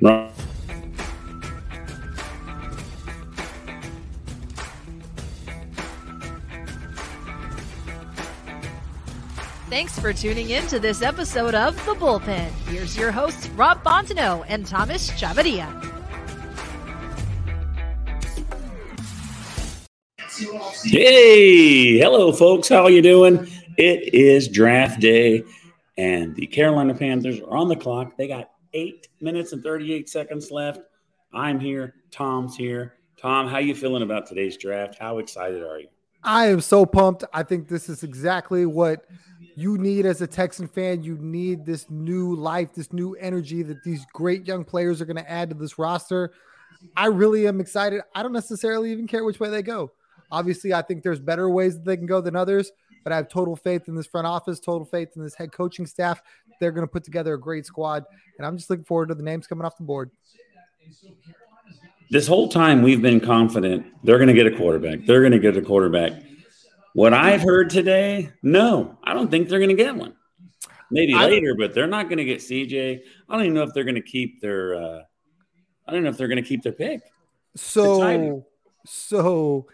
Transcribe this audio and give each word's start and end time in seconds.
Right. 0.00 0.32
Thanks 9.68 9.98
for 9.98 10.14
tuning 10.14 10.48
in 10.48 10.66
to 10.68 10.78
this 10.78 11.02
episode 11.02 11.54
of 11.54 11.76
The 11.84 11.92
Bullpen. 11.92 12.48
Here's 12.68 12.96
your 12.96 13.12
hosts, 13.12 13.48
Rob 13.50 13.84
Fontenot 13.84 14.46
and 14.48 14.66
Thomas 14.66 15.10
Chavadia. 15.10 15.68
Hey, 20.84 21.98
hello, 21.98 22.32
folks. 22.32 22.70
How 22.70 22.84
are 22.84 22.90
you 22.90 23.02
doing? 23.02 23.46
It 23.76 24.14
is 24.14 24.48
draft 24.48 25.00
day, 25.00 25.42
and 25.98 26.34
the 26.36 26.46
Carolina 26.46 26.94
Panthers 26.94 27.40
are 27.40 27.56
on 27.56 27.68
the 27.68 27.76
clock. 27.76 28.16
They 28.16 28.28
got 28.28 28.52
eight 28.72 29.08
minutes 29.20 29.52
and 29.52 29.62
38 29.62 30.08
seconds 30.08 30.50
left. 30.50 30.80
I'm 31.34 31.60
here. 31.60 31.96
Tom's 32.10 32.56
here. 32.56 32.94
Tom, 33.20 33.48
how 33.48 33.58
you 33.58 33.74
feeling 33.74 34.04
about 34.04 34.26
today's 34.26 34.56
draft? 34.56 34.96
How 34.98 35.18
excited 35.18 35.62
are 35.62 35.80
you? 35.80 35.88
I 36.22 36.46
am 36.46 36.60
so 36.60 36.86
pumped. 36.86 37.24
I 37.32 37.42
think 37.42 37.68
this 37.68 37.88
is 37.88 38.04
exactly 38.04 38.64
what 38.64 39.06
you 39.56 39.76
need 39.76 40.06
as 40.06 40.22
a 40.22 40.26
Texan 40.26 40.68
fan. 40.68 41.02
You 41.02 41.18
need 41.18 41.66
this 41.66 41.90
new 41.90 42.34
life, 42.34 42.74
this 42.74 42.92
new 42.92 43.14
energy 43.14 43.62
that 43.64 43.82
these 43.82 44.06
great 44.12 44.46
young 44.46 44.64
players 44.64 45.00
are 45.00 45.04
going 45.04 45.16
to 45.16 45.30
add 45.30 45.50
to 45.50 45.56
this 45.56 45.78
roster. 45.78 46.32
I 46.96 47.06
really 47.06 47.48
am 47.48 47.60
excited. 47.60 48.02
I 48.14 48.22
don't 48.22 48.32
necessarily 48.32 48.92
even 48.92 49.08
care 49.08 49.24
which 49.24 49.40
way 49.40 49.50
they 49.50 49.62
go. 49.62 49.90
Obviously, 50.30 50.72
I 50.72 50.82
think 50.82 51.02
there's 51.02 51.18
better 51.18 51.50
ways 51.50 51.74
that 51.74 51.84
they 51.84 51.96
can 51.96 52.06
go 52.06 52.20
than 52.20 52.36
others, 52.36 52.70
but 53.08 53.14
I 53.14 53.16
have 53.16 53.30
total 53.30 53.56
faith 53.56 53.88
in 53.88 53.94
this 53.94 54.06
front 54.06 54.26
office, 54.26 54.60
total 54.60 54.84
faith 54.84 55.16
in 55.16 55.22
this 55.22 55.34
head 55.34 55.50
coaching 55.50 55.86
staff. 55.86 56.20
They're 56.60 56.72
going 56.72 56.86
to 56.86 56.92
put 56.92 57.04
together 57.04 57.32
a 57.32 57.40
great 57.40 57.64
squad, 57.64 58.04
and 58.36 58.46
I'm 58.46 58.58
just 58.58 58.68
looking 58.68 58.84
forward 58.84 59.08
to 59.08 59.14
the 59.14 59.22
names 59.22 59.46
coming 59.46 59.64
off 59.64 59.78
the 59.78 59.84
board. 59.84 60.10
This 62.10 62.26
whole 62.26 62.50
time 62.50 62.82
we've 62.82 63.00
been 63.00 63.18
confident 63.18 63.86
they're 64.04 64.18
going 64.18 64.28
to 64.28 64.34
get 64.34 64.46
a 64.46 64.54
quarterback. 64.54 65.06
They're 65.06 65.20
going 65.20 65.32
to 65.32 65.38
get 65.38 65.56
a 65.56 65.62
quarterback. 65.62 66.12
What 66.92 67.14
I've 67.14 67.40
heard 67.40 67.70
today, 67.70 68.30
no, 68.42 68.98
I 69.02 69.14
don't 69.14 69.30
think 69.30 69.48
they're 69.48 69.58
going 69.58 69.74
to 69.74 69.82
get 69.82 69.96
one. 69.96 70.14
Maybe 70.90 71.14
later, 71.14 71.54
but 71.58 71.72
they're 71.72 71.86
not 71.86 72.10
going 72.10 72.18
to 72.18 72.26
get 72.26 72.40
CJ. 72.40 73.00
I 73.26 73.32
don't 73.34 73.44
even 73.44 73.54
know 73.54 73.62
if 73.62 73.72
they're 73.72 73.84
going 73.84 73.94
to 73.94 74.02
keep 74.02 74.42
their. 74.42 74.74
Uh, 74.74 75.00
I 75.86 75.92
don't 75.92 76.02
know 76.02 76.10
if 76.10 76.18
they're 76.18 76.28
going 76.28 76.42
to 76.42 76.46
keep 76.46 76.62
their 76.62 76.72
pick. 76.72 77.00
So, 77.56 78.44
so 78.84 79.66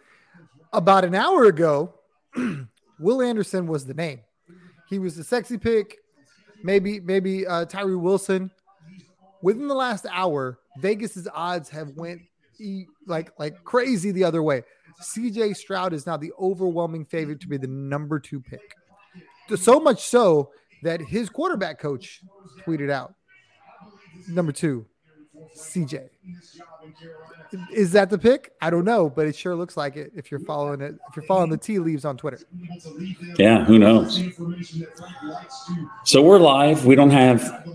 about 0.72 1.05
an 1.05 1.16
hour 1.16 1.47
ago, 1.47 1.95
Will 3.04 3.20
Anderson 3.20 3.66
was 3.66 3.84
the 3.84 3.92
name. 3.92 4.20
He 4.88 4.98
was 4.98 5.15
the 5.15 5.25
sexy 5.25 5.59
pick. 5.59 5.98
Maybe, 6.62 7.00
maybe 7.00 7.47
uh, 7.47 7.66
Tyree 7.66 7.97
Wilson. 7.97 8.50
Within 9.42 9.69
the 9.69 9.75
last 9.75 10.06
hour, 10.10 10.59
Vegas's 10.78 11.28
odds 11.34 11.69
have 11.69 11.91
went 11.97 12.22
e- 12.59 12.87
like 13.06 13.38
like 13.38 13.62
crazy 13.62 14.10
the 14.10 14.25
other 14.25 14.42
way. 14.42 14.62
CJ 15.03 15.54
Stroud 15.54 15.92
is 15.92 16.06
now 16.06 16.16
the 16.16 16.32
overwhelming 16.41 17.04
favorite 17.04 17.41
to 17.41 17.47
be 17.48 17.59
the 17.59 17.66
number 17.66 18.19
two 18.19 18.41
pick. 18.41 18.75
So 19.54 19.78
much 19.78 20.03
so 20.03 20.50
that 20.82 21.03
his 21.03 21.28
quarterback 21.28 21.78
coach 21.78 22.22
tweeted 22.65 22.91
out 22.91 23.12
number 24.28 24.53
two, 24.53 24.86
CJ. 25.54 26.09
Is 27.72 27.92
that 27.92 28.10
the 28.10 28.19
pick? 28.19 28.53
I 28.60 28.70
don't 28.70 28.84
know, 28.84 29.09
but 29.09 29.26
it 29.26 29.37
sure 29.37 29.54
looks 29.54 29.76
like 29.76 29.97
it 29.97 30.12
if 30.15 30.31
you're 30.31 30.41
following 30.41 30.81
it. 30.81 30.97
If 31.09 31.16
you're 31.16 31.26
following 31.26 31.50
the 31.50 31.56
tea 31.56 31.78
leaves 31.78 32.04
on 32.04 32.16
Twitter. 32.16 32.41
Yeah, 33.38 33.65
who 33.65 33.78
knows? 33.78 34.22
So 36.04 36.22
we're 36.22 36.38
live. 36.38 36.84
We 36.84 36.94
don't 36.94 37.10
have 37.10 37.69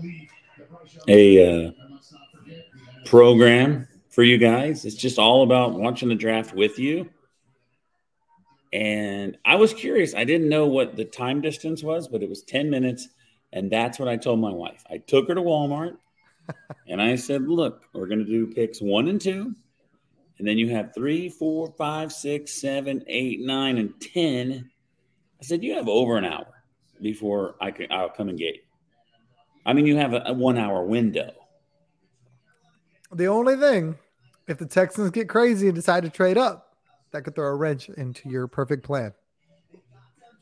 a 1.08 1.68
uh, 1.68 1.70
program 3.06 3.88
for 4.10 4.22
you 4.22 4.38
guys. 4.38 4.84
It's 4.84 4.96
just 4.96 5.18
all 5.18 5.42
about 5.42 5.72
watching 5.72 6.08
the 6.08 6.14
draft 6.14 6.54
with 6.54 6.78
you. 6.78 7.08
And 8.72 9.36
I 9.44 9.56
was 9.56 9.72
curious. 9.72 10.14
I 10.14 10.24
didn't 10.24 10.48
know 10.48 10.66
what 10.66 10.96
the 10.96 11.04
time 11.04 11.40
distance 11.40 11.82
was, 11.82 12.06
but 12.06 12.22
it 12.22 12.28
was 12.28 12.42
10 12.42 12.70
minutes. 12.70 13.08
And 13.52 13.70
that's 13.70 13.98
what 13.98 14.08
I 14.08 14.16
told 14.16 14.38
my 14.38 14.52
wife. 14.52 14.84
I 14.88 14.98
took 14.98 15.26
her 15.28 15.34
to 15.34 15.40
Walmart 15.40 15.96
and 16.88 17.00
I 17.00 17.16
said, 17.16 17.48
Look, 17.48 17.82
we're 17.92 18.06
going 18.06 18.18
to 18.18 18.24
do 18.24 18.46
picks 18.46 18.80
one 18.80 19.08
and 19.08 19.20
two. 19.20 19.54
And 20.38 20.48
then 20.48 20.56
you 20.56 20.70
have 20.70 20.94
three, 20.94 21.28
four, 21.28 21.72
five, 21.76 22.12
six, 22.12 22.52
seven, 22.60 23.04
eight, 23.08 23.40
nine, 23.40 23.76
and 23.76 23.92
10. 24.00 24.70
I 25.40 25.44
said, 25.44 25.62
You 25.62 25.74
have 25.74 25.88
over 25.88 26.16
an 26.16 26.24
hour 26.24 26.46
before 27.00 27.56
I 27.60 27.70
can, 27.70 27.90
I'll 27.90 28.08
come 28.08 28.28
and 28.28 28.38
get 28.38 28.54
you. 28.54 28.62
I 29.66 29.72
mean, 29.72 29.86
you 29.86 29.96
have 29.96 30.14
a, 30.14 30.22
a 30.26 30.32
one 30.32 30.56
hour 30.56 30.82
window. 30.84 31.32
The 33.12 33.26
only 33.26 33.56
thing, 33.56 33.98
if 34.46 34.58
the 34.58 34.66
Texans 34.66 35.10
get 35.10 35.28
crazy 35.28 35.66
and 35.66 35.74
decide 35.74 36.04
to 36.04 36.10
trade 36.10 36.38
up, 36.38 36.76
that 37.10 37.24
could 37.24 37.34
throw 37.34 37.48
a 37.48 37.54
wrench 37.54 37.88
into 37.88 38.28
your 38.28 38.46
perfect 38.46 38.84
plan. 38.84 39.12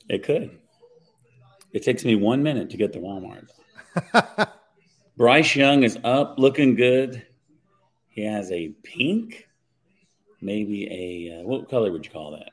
It 0.08 0.22
could. 0.22 0.58
It 1.72 1.82
takes 1.82 2.04
me 2.04 2.14
one 2.14 2.42
minute 2.42 2.70
to 2.70 2.76
get 2.76 2.92
to 2.94 2.98
Walmart. 2.98 3.48
Bryce 5.18 5.56
Young 5.56 5.82
is 5.82 5.98
up, 6.04 6.38
looking 6.38 6.76
good. 6.76 7.26
He 8.08 8.22
has 8.22 8.52
a 8.52 8.68
pink, 8.84 9.48
maybe 10.40 10.86
a 10.86 11.40
uh, 11.40 11.42
what 11.42 11.68
color 11.68 11.90
would 11.90 12.06
you 12.06 12.12
call 12.12 12.30
that? 12.30 12.50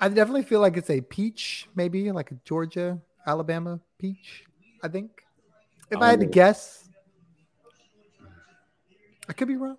I 0.00 0.08
definitely 0.08 0.44
feel 0.44 0.60
like 0.60 0.78
it's 0.78 0.88
a 0.88 1.02
peach, 1.02 1.68
maybe 1.74 2.10
like 2.12 2.30
a 2.30 2.36
Georgia, 2.46 2.98
Alabama 3.26 3.78
peach. 3.98 4.44
I 4.82 4.88
think. 4.88 5.10
If 5.90 6.00
I 6.00 6.08
had 6.08 6.20
to 6.20 6.26
guess, 6.26 6.88
I 9.28 9.34
could 9.34 9.48
be 9.48 9.56
wrong. 9.56 9.76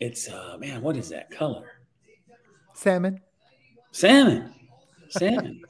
It's 0.00 0.28
uh 0.28 0.58
man, 0.60 0.82
what 0.82 0.98
is 0.98 1.08
that 1.08 1.30
color? 1.30 1.80
Salmon. 2.74 3.22
Salmon. 3.90 4.54
Salmon. 5.08 5.62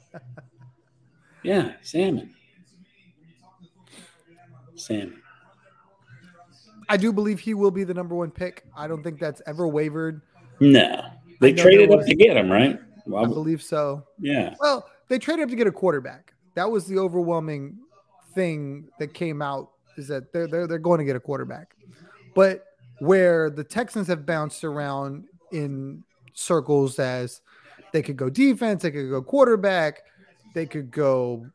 yeah, 1.43 1.75
salmon. 1.81 2.35
Salmon. 4.83 5.21
I 6.89 6.97
do 6.97 7.13
believe 7.13 7.39
he 7.39 7.53
will 7.53 7.71
be 7.71 7.83
the 7.83 7.93
number 7.93 8.15
one 8.15 8.29
pick. 8.29 8.65
I 8.75 8.87
don't 8.87 9.03
think 9.03 9.19
that's 9.19 9.41
ever 9.47 9.67
wavered. 9.67 10.21
No. 10.59 11.05
They 11.39 11.53
traded 11.53 11.91
up 11.91 12.05
to 12.05 12.15
get 12.15 12.37
him, 12.37 12.51
right? 12.51 12.79
I 13.07 13.25
believe 13.25 13.61
so. 13.61 14.03
yeah. 14.19 14.55
Well, 14.59 14.89
they 15.07 15.19
traded 15.19 15.43
up 15.43 15.49
to 15.49 15.55
get 15.55 15.67
a 15.67 15.71
quarterback. 15.71 16.33
That 16.55 16.69
was 16.69 16.85
the 16.85 16.97
overwhelming 16.99 17.77
thing 18.33 18.87
that 18.99 19.13
came 19.13 19.41
out 19.41 19.71
is 19.97 20.07
that 20.07 20.31
they're 20.33 20.47
they're 20.47 20.67
they're 20.67 20.79
going 20.79 20.99
to 20.99 21.05
get 21.05 21.15
a 21.15 21.19
quarterback. 21.19 21.75
But 22.35 22.65
where 22.99 23.49
the 23.49 23.63
Texans 23.63 24.07
have 24.07 24.25
bounced 24.25 24.63
around 24.63 25.25
in 25.51 26.03
circles 26.33 26.99
as 26.99 27.41
they 27.91 28.01
could 28.01 28.17
go 28.17 28.29
defense, 28.29 28.83
they 28.83 28.91
could 28.91 29.09
go 29.09 29.21
quarterback, 29.21 30.01
they 30.53 30.65
could 30.65 30.91
go 30.91 31.45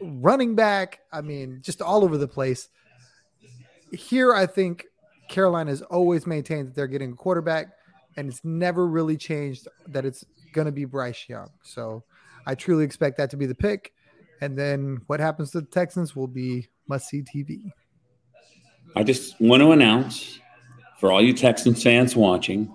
running 0.00 0.54
back. 0.54 1.00
I 1.12 1.20
mean, 1.20 1.60
just 1.62 1.82
all 1.82 2.04
over 2.04 2.18
the 2.18 2.28
place. 2.28 2.68
Here, 3.92 4.34
I 4.34 4.46
think 4.46 4.86
Carolina 5.28 5.70
has 5.70 5.82
always 5.82 6.26
maintained 6.26 6.68
that 6.68 6.74
they're 6.74 6.86
getting 6.86 7.12
a 7.12 7.16
quarterback, 7.16 7.68
and 8.16 8.28
it's 8.28 8.44
never 8.44 8.86
really 8.86 9.16
changed 9.16 9.68
that 9.88 10.04
it's 10.04 10.24
going 10.52 10.66
to 10.66 10.72
be 10.72 10.84
Bryce 10.84 11.28
Young. 11.28 11.50
So 11.62 12.02
I 12.46 12.54
truly 12.54 12.84
expect 12.84 13.16
that 13.18 13.30
to 13.30 13.36
be 13.36 13.46
the 13.46 13.54
pick. 13.54 13.92
And 14.40 14.56
then 14.56 15.02
what 15.06 15.20
happens 15.20 15.50
to 15.52 15.60
the 15.60 15.66
Texans 15.66 16.14
will 16.14 16.28
be 16.28 16.68
must 16.88 17.08
see 17.08 17.22
TV. 17.22 17.70
I 18.96 19.02
just 19.02 19.40
want 19.40 19.62
to 19.62 19.72
announce 19.72 20.40
for 20.98 21.12
all 21.12 21.22
you 21.22 21.32
Texans 21.32 21.82
fans 21.82 22.16
watching, 22.16 22.74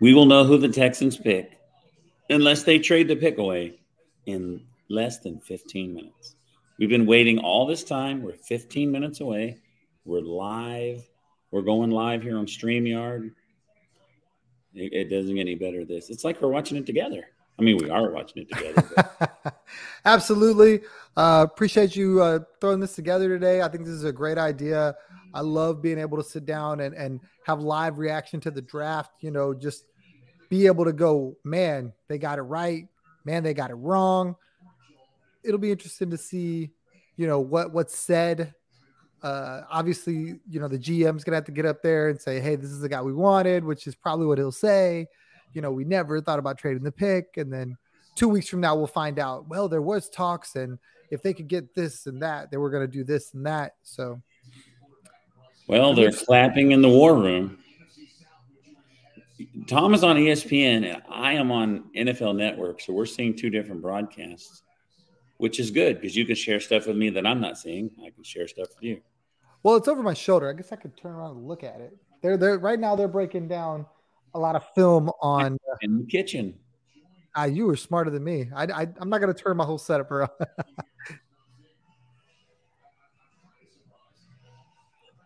we 0.00 0.12
will 0.12 0.26
know 0.26 0.44
who 0.44 0.58
the 0.58 0.68
Texans 0.68 1.16
pick 1.16 1.58
unless 2.28 2.64
they 2.64 2.78
trade 2.78 3.08
the 3.08 3.16
pick 3.16 3.38
away 3.38 3.78
in 4.26 4.62
less 4.88 5.18
than 5.20 5.40
15 5.40 5.94
minutes. 5.94 6.36
We've 6.78 6.88
been 6.88 7.06
waiting 7.06 7.38
all 7.38 7.66
this 7.66 7.84
time. 7.84 8.22
We're 8.22 8.34
15 8.34 8.90
minutes 8.90 9.20
away. 9.20 9.58
We're 10.04 10.20
live. 10.20 11.02
We're 11.50 11.62
going 11.62 11.90
live 11.90 12.22
here 12.22 12.36
on 12.36 12.46
StreamYard. 12.46 13.32
It, 14.74 14.92
it 14.92 15.04
doesn't 15.08 15.34
get 15.34 15.40
any 15.40 15.54
better. 15.54 15.84
This 15.84 16.10
it's 16.10 16.24
like 16.24 16.40
we're 16.42 16.50
watching 16.50 16.76
it 16.76 16.84
together. 16.84 17.24
I 17.58 17.62
mean, 17.62 17.78
we 17.78 17.88
are 17.88 18.10
watching 18.10 18.42
it 18.42 18.54
together. 18.54 19.54
Absolutely. 20.04 20.82
Uh, 21.16 21.46
appreciate 21.50 21.96
you 21.96 22.20
uh, 22.20 22.40
throwing 22.60 22.80
this 22.80 22.94
together 22.94 23.28
today. 23.28 23.62
I 23.62 23.68
think 23.68 23.84
this 23.86 23.94
is 23.94 24.04
a 24.04 24.12
great 24.12 24.36
idea. 24.36 24.94
I 25.32 25.40
love 25.40 25.80
being 25.80 25.98
able 25.98 26.18
to 26.18 26.24
sit 26.24 26.44
down 26.44 26.80
and, 26.80 26.94
and 26.94 27.20
have 27.46 27.60
live 27.60 27.98
reaction 27.98 28.40
to 28.40 28.50
the 28.50 28.60
draft, 28.60 29.12
you 29.20 29.30
know, 29.30 29.54
just 29.54 29.86
be 30.50 30.66
able 30.66 30.84
to 30.84 30.92
go, 30.92 31.36
man, 31.44 31.92
they 32.08 32.18
got 32.18 32.38
it 32.38 32.42
right. 32.42 32.86
Man, 33.26 33.42
they 33.42 33.54
got 33.54 33.70
it 33.70 33.74
wrong. 33.74 34.36
It'll 35.42 35.58
be 35.58 35.72
interesting 35.72 36.10
to 36.10 36.16
see, 36.16 36.70
you 37.16 37.26
know, 37.26 37.40
what 37.40 37.72
what's 37.72 37.98
said. 37.98 38.54
Uh, 39.20 39.62
obviously, 39.68 40.38
you 40.48 40.60
know, 40.60 40.68
the 40.68 40.78
GM's 40.78 41.24
gonna 41.24 41.36
have 41.36 41.44
to 41.46 41.52
get 41.52 41.66
up 41.66 41.82
there 41.82 42.08
and 42.08 42.20
say, 42.20 42.38
hey, 42.38 42.54
this 42.54 42.70
is 42.70 42.80
the 42.80 42.88
guy 42.88 43.02
we 43.02 43.12
wanted, 43.12 43.64
which 43.64 43.88
is 43.88 43.96
probably 43.96 44.26
what 44.26 44.38
he'll 44.38 44.52
say. 44.52 45.08
You 45.54 45.60
know, 45.60 45.72
we 45.72 45.84
never 45.84 46.20
thought 46.20 46.38
about 46.38 46.56
trading 46.56 46.84
the 46.84 46.92
pick. 46.92 47.36
And 47.36 47.52
then 47.52 47.76
two 48.14 48.28
weeks 48.28 48.48
from 48.48 48.60
now, 48.60 48.76
we'll 48.76 48.86
find 48.86 49.18
out, 49.18 49.48
well, 49.48 49.68
there 49.68 49.82
was 49.82 50.08
talks, 50.08 50.54
and 50.54 50.78
if 51.10 51.20
they 51.20 51.34
could 51.34 51.48
get 51.48 51.74
this 51.74 52.06
and 52.06 52.22
that, 52.22 52.52
they 52.52 52.58
were 52.58 52.70
gonna 52.70 52.86
do 52.86 53.02
this 53.02 53.34
and 53.34 53.44
that. 53.46 53.74
So 53.82 54.22
Well, 55.66 55.94
they're 55.94 56.12
clapping 56.12 56.70
in 56.70 56.80
the 56.80 56.88
war 56.88 57.16
room. 57.16 57.58
Tom 59.66 59.92
is 59.94 60.02
on 60.02 60.16
ESPN 60.16 60.94
and 60.94 61.02
I 61.10 61.32
am 61.32 61.50
on 61.50 61.90
NFL 61.94 62.36
Network, 62.36 62.80
so 62.80 62.92
we're 62.92 63.06
seeing 63.06 63.36
two 63.36 63.50
different 63.50 63.82
broadcasts, 63.82 64.62
which 65.36 65.60
is 65.60 65.70
good 65.70 66.00
because 66.00 66.16
you 66.16 66.24
can 66.24 66.34
share 66.34 66.60
stuff 66.60 66.86
with 66.86 66.96
me 66.96 67.10
that 67.10 67.26
I'm 67.26 67.40
not 67.40 67.58
seeing. 67.58 67.90
I 68.04 68.10
can 68.10 68.24
share 68.24 68.48
stuff 68.48 68.68
with 68.74 68.82
you. 68.82 69.00
Well, 69.62 69.76
it's 69.76 69.88
over 69.88 70.02
my 70.02 70.14
shoulder. 70.14 70.48
I 70.48 70.54
guess 70.54 70.72
I 70.72 70.76
could 70.76 70.96
turn 70.96 71.12
around 71.12 71.32
and 71.36 71.46
look 71.46 71.64
at 71.64 71.80
it. 71.80 71.96
They're 72.22 72.36
they're 72.36 72.58
right 72.58 72.80
now 72.80 72.96
they're 72.96 73.08
breaking 73.08 73.48
down 73.48 73.84
a 74.34 74.38
lot 74.38 74.56
of 74.56 74.64
film 74.74 75.10
on 75.20 75.58
In 75.82 75.98
the 75.98 76.06
kitchen. 76.06 76.54
ah, 77.34 77.44
you 77.44 77.66
were 77.66 77.76
smarter 77.76 78.10
than 78.10 78.24
me. 78.24 78.48
I, 78.54 78.64
I 78.64 78.88
I'm 79.00 79.08
not 79.10 79.20
gonna 79.20 79.34
turn 79.34 79.56
my 79.56 79.64
whole 79.64 79.78
setup 79.78 80.10
around. 80.10 80.30
but 80.38 80.48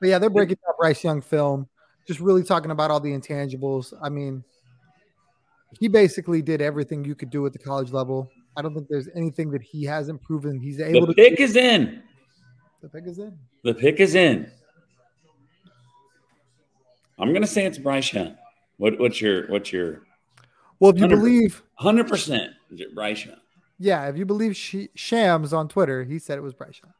yeah, 0.03 0.19
they're 0.19 0.31
breaking 0.31 0.57
down 0.65 0.75
Bryce 0.79 1.05
Young 1.05 1.21
film, 1.21 1.69
just 2.11 2.19
really 2.21 2.43
talking 2.43 2.73
about 2.73 2.91
all 2.91 2.99
the 2.99 3.13
intangibles. 3.13 3.93
I 4.03 4.09
mean, 4.09 4.43
he 5.79 5.87
basically 5.87 6.43
did 6.43 6.61
everything 6.61 7.05
you 7.05 7.15
could 7.15 7.31
do 7.31 7.47
at 7.47 7.53
the 7.53 7.59
college 7.61 7.93
level. 7.93 8.29
I 8.57 8.63
don't 8.63 8.75
think 8.75 8.89
there's 8.89 9.09
anything 9.15 9.53
that 9.53 9.63
he 9.63 9.85
hasn't 9.85 10.21
proven 10.21 10.59
he's 10.59 10.81
able 10.81 11.07
The 11.07 11.15
to 11.15 11.15
pick 11.15 11.37
do. 11.37 11.45
is 11.45 11.55
in. 11.55 12.03
The 12.83 12.89
pick 12.89 13.07
is 13.07 13.19
in. 13.21 13.39
The 13.63 13.75
pick 13.75 14.01
is 14.01 14.17
in. 14.17 14.51
I'm 17.17 17.33
gonna 17.33 17.47
say 17.47 17.65
it's 17.65 17.79
Bryce 17.79 18.13
Young. 18.13 18.35
What, 18.79 18.99
what's 18.99 19.21
your 19.21 19.47
what's 19.49 19.73
your 19.73 20.03
Well, 20.81 20.91
if 20.91 20.99
you 20.99 21.07
100%. 21.07 21.11
believe, 21.11 21.63
hundred 21.75 22.09
percent? 22.09 22.51
Is 22.73 22.81
it 22.81 22.93
Bryce 22.93 23.25
Young? 23.25 23.37
yeah, 23.79 24.09
if 24.09 24.17
you 24.17 24.27
believe 24.27 24.57
Sh- 24.57 24.89
Shams 24.97 25.53
on 25.53 25.69
Twitter, 25.69 26.03
he 26.03 26.19
said 26.19 26.39
it 26.39 26.43
was 26.43 26.55
Bryce 26.55 26.81
Young. 26.83 26.93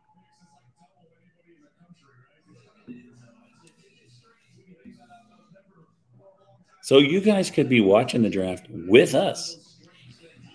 So 6.83 6.99
you 6.99 7.21
guys 7.21 7.51
could 7.51 7.69
be 7.69 7.81
watching 7.81 8.23
the 8.23 8.31
draft 8.31 8.67
with 8.71 9.15
us. 9.15 9.79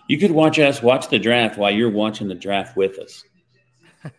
You 0.07 0.19
could 0.19 0.31
watch 0.31 0.59
us 0.59 0.81
watch 0.81 1.09
the 1.09 1.19
draft 1.19 1.57
while 1.57 1.71
you're 1.71 1.89
watching 1.89 2.27
the 2.27 2.35
draft 2.35 2.75
with 2.77 2.99
us. 2.99 3.23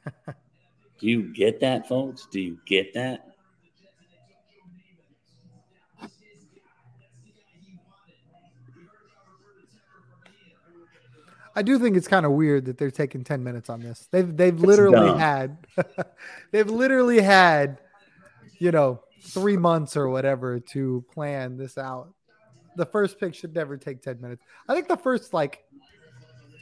Do 0.99 1.07
you 1.07 1.33
get 1.33 1.61
that, 1.61 1.89
folks? 1.89 2.27
Do 2.31 2.41
you 2.41 2.59
get 2.67 2.95
that? 2.95 3.27
I 11.59 11.63
do 11.63 11.79
think 11.79 11.97
it's 11.97 12.07
kind 12.07 12.27
of 12.27 12.33
weird 12.33 12.67
that 12.67 12.77
they're 12.77 12.91
taking 12.91 13.25
10 13.25 13.43
minutes 13.43 13.71
on 13.71 13.81
this. 13.81 14.09
They've 14.11 14.37
they've 14.37 14.59
literally 14.59 15.09
dumb. 15.09 15.19
had 15.19 15.57
they've 16.51 16.69
literally 16.69 17.21
had 17.21 17.79
you 18.59 18.71
know 18.71 19.01
3 19.23 19.57
months 19.57 19.97
or 19.97 20.09
whatever 20.09 20.61
to 20.61 21.05
plan 21.13 21.57
this 21.57 21.79
out. 21.79 22.13
The 22.77 22.87
first 22.87 23.19
pick 23.19 23.35
should 23.35 23.55
never 23.55 23.77
take 23.77 24.03
10 24.03 24.21
minutes. 24.21 24.43
I 24.69 24.75
think 24.75 24.89
the 24.89 24.97
first 24.97 25.33
like 25.33 25.65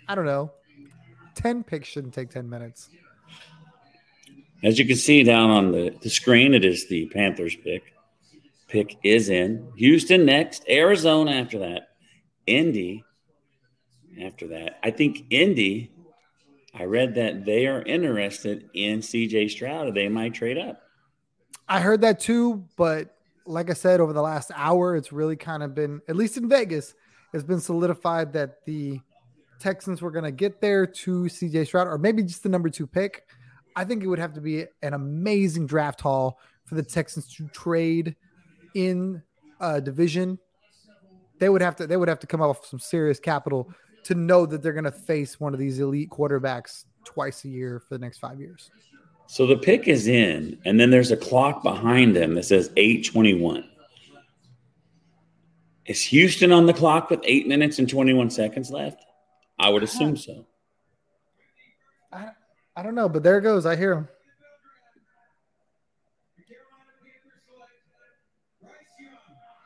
I 0.09 0.15
don't 0.15 0.27
know 0.27 0.53
10 1.35 1.65
picks 1.65 1.89
shouldn't 1.89 2.15
take 2.15 2.31
10 2.31 2.49
minutes. 2.49 2.89
As 4.63 4.79
you 4.79 4.87
can 4.87 4.97
see 4.97 5.23
down 5.23 5.51
on 5.51 5.73
the, 5.73 5.95
the 6.01 6.09
screen, 6.09 6.55
it 6.55 6.65
is 6.65 6.89
the 6.89 7.07
Panthers 7.07 7.55
pick. 7.57 7.93
Pick 8.69 8.97
is 9.03 9.29
in. 9.29 9.71
Houston 9.77 10.25
next, 10.25 10.65
Arizona 10.69 11.33
after 11.33 11.59
that, 11.61 11.91
Indy 12.47 13.05
after 14.23 14.49
that. 14.49 14.79
I 14.83 14.91
think 14.91 15.27
Indy, 15.31 15.93
I 16.73 16.85
read 16.85 17.15
that 17.17 17.45
they 17.45 17.67
are 17.67 17.83
interested 17.83 18.71
in 18.75 19.01
CJ 19.01 19.51
Stroud. 19.51 19.95
They 19.95 20.09
might 20.09 20.35
trade 20.35 20.59
up. 20.59 20.81
I 21.69 21.81
heard 21.81 22.03
that 22.03 22.21
too, 22.21 22.65
but 22.77 23.15
like 23.47 23.71
I 23.71 23.75
said, 23.75 24.01
over 24.01 24.13
the 24.13 24.23
last 24.23 24.51
hour, 24.55 24.97
it's 24.97 25.13
really 25.13 25.37
kind 25.37 25.63
of 25.63 25.75
been, 25.75 26.01
at 26.09 26.17
least 26.17 26.37
in 26.37 26.49
Vegas, 26.49 26.95
it's 27.33 27.45
been 27.45 27.61
solidified 27.61 28.33
that 28.35 28.65
the 28.65 29.01
Texans 29.61 30.03
were 30.03 30.11
going 30.11 30.25
to 30.25 30.31
get 30.31 30.61
there 30.61 30.87
to 30.87 31.23
CJ 31.25 31.67
Stroud, 31.67 31.87
or 31.87 31.99
maybe 31.99 32.23
just 32.23 32.43
the 32.43 32.49
number 32.49 32.69
two 32.69 32.87
pick. 32.87 33.25
I 33.77 33.85
think 33.85 34.03
it 34.03 34.07
would 34.07 34.19
have 34.19 34.35
to 34.35 34.41
be 34.41 34.67
an 34.83 34.95
amazing 34.95 35.67
draft 35.67 36.01
haul 36.01 36.39
for 36.65 36.75
the 36.75 36.83
Texans 36.83 37.35
to 37.37 37.49
trade 37.49 38.15
in 38.75 39.23
a 39.61 39.81
division. 39.81 40.39
They 41.39 41.49
would 41.49 41.63
have 41.63 41.77
to 41.77 41.87
they 41.87 41.97
would 41.97 42.09
have 42.09 42.21
to 42.21 42.27
come 42.27 42.41
with 42.41 42.65
some 42.65 42.79
serious 42.79 43.19
capital 43.19 43.73
to 44.05 44.15
know 44.15 44.47
that 44.47 44.63
they're 44.63 44.73
going 44.73 44.85
to 44.85 44.93
face 44.93 45.41
one 45.41 45.55
of 45.55 45.59
these 45.59 45.81
elite 45.81 46.11
quarterbacks 46.11 46.85
twice 47.05 47.45
a 47.45 47.49
year 47.49 47.81
for 47.81 47.95
the 47.95 47.99
next 47.99 48.19
five 48.19 48.39
years. 48.39 48.71
So 49.35 49.49
the 49.49 49.57
pick 49.57 49.89
is 49.89 50.07
in, 50.07 50.61
and 50.65 50.79
then 50.79 50.91
there's 50.91 51.11
a 51.11 51.17
clock 51.17 51.65
behind 51.65 52.15
them 52.15 52.35
that 52.35 52.45
says 52.45 52.71
821. 52.77 53.69
Is 55.87 56.03
Houston 56.05 56.53
on 56.53 56.67
the 56.67 56.73
clock 56.73 57.11
with 57.11 57.19
eight 57.25 57.49
minutes 57.49 57.81
and 57.81 57.89
21 57.89 58.31
seconds 58.31 58.71
left? 58.71 59.05
I 59.59 59.71
would 59.71 59.83
assume 59.83 60.13
uh-huh. 60.13 60.17
so. 60.19 60.47
I, 62.13 62.29
I 62.77 62.85
don't 62.85 62.95
know, 62.95 63.09
but 63.09 63.25
there 63.25 63.39
it 63.39 63.43
goes. 63.43 63.67
I 63.67 63.75
hear 63.75 63.95
him. 63.95 64.09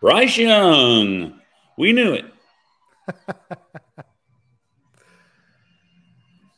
Bryce 0.00 0.38
Young. 0.38 1.38
We 1.76 1.92
knew 1.92 2.14
it. 2.14 2.24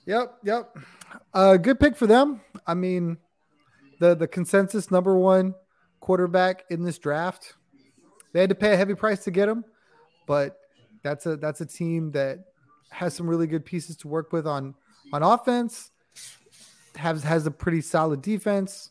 Yep, 0.06 0.38
yep. 0.42 0.76
Uh, 1.32 1.56
good 1.56 1.78
pick 1.78 1.96
for 1.96 2.06
them. 2.06 2.40
I 2.66 2.74
mean, 2.74 3.18
the 4.00 4.14
the 4.14 4.26
consensus 4.26 4.90
number 4.90 5.16
one 5.16 5.54
quarterback 6.00 6.64
in 6.70 6.82
this 6.82 6.98
draft. 6.98 7.54
They 8.32 8.40
had 8.40 8.48
to 8.48 8.54
pay 8.54 8.72
a 8.72 8.76
heavy 8.76 8.94
price 8.94 9.24
to 9.24 9.30
get 9.30 9.48
him, 9.48 9.64
but 10.26 10.58
that's 11.02 11.26
a 11.26 11.36
that's 11.36 11.60
a 11.60 11.66
team 11.66 12.10
that 12.12 12.38
has 12.90 13.14
some 13.14 13.28
really 13.28 13.46
good 13.46 13.64
pieces 13.64 13.96
to 13.98 14.08
work 14.08 14.32
with 14.32 14.46
on 14.46 14.74
on 15.12 15.22
offense. 15.22 15.90
Has 16.96 17.22
has 17.22 17.46
a 17.46 17.50
pretty 17.50 17.80
solid 17.80 18.22
defense. 18.22 18.90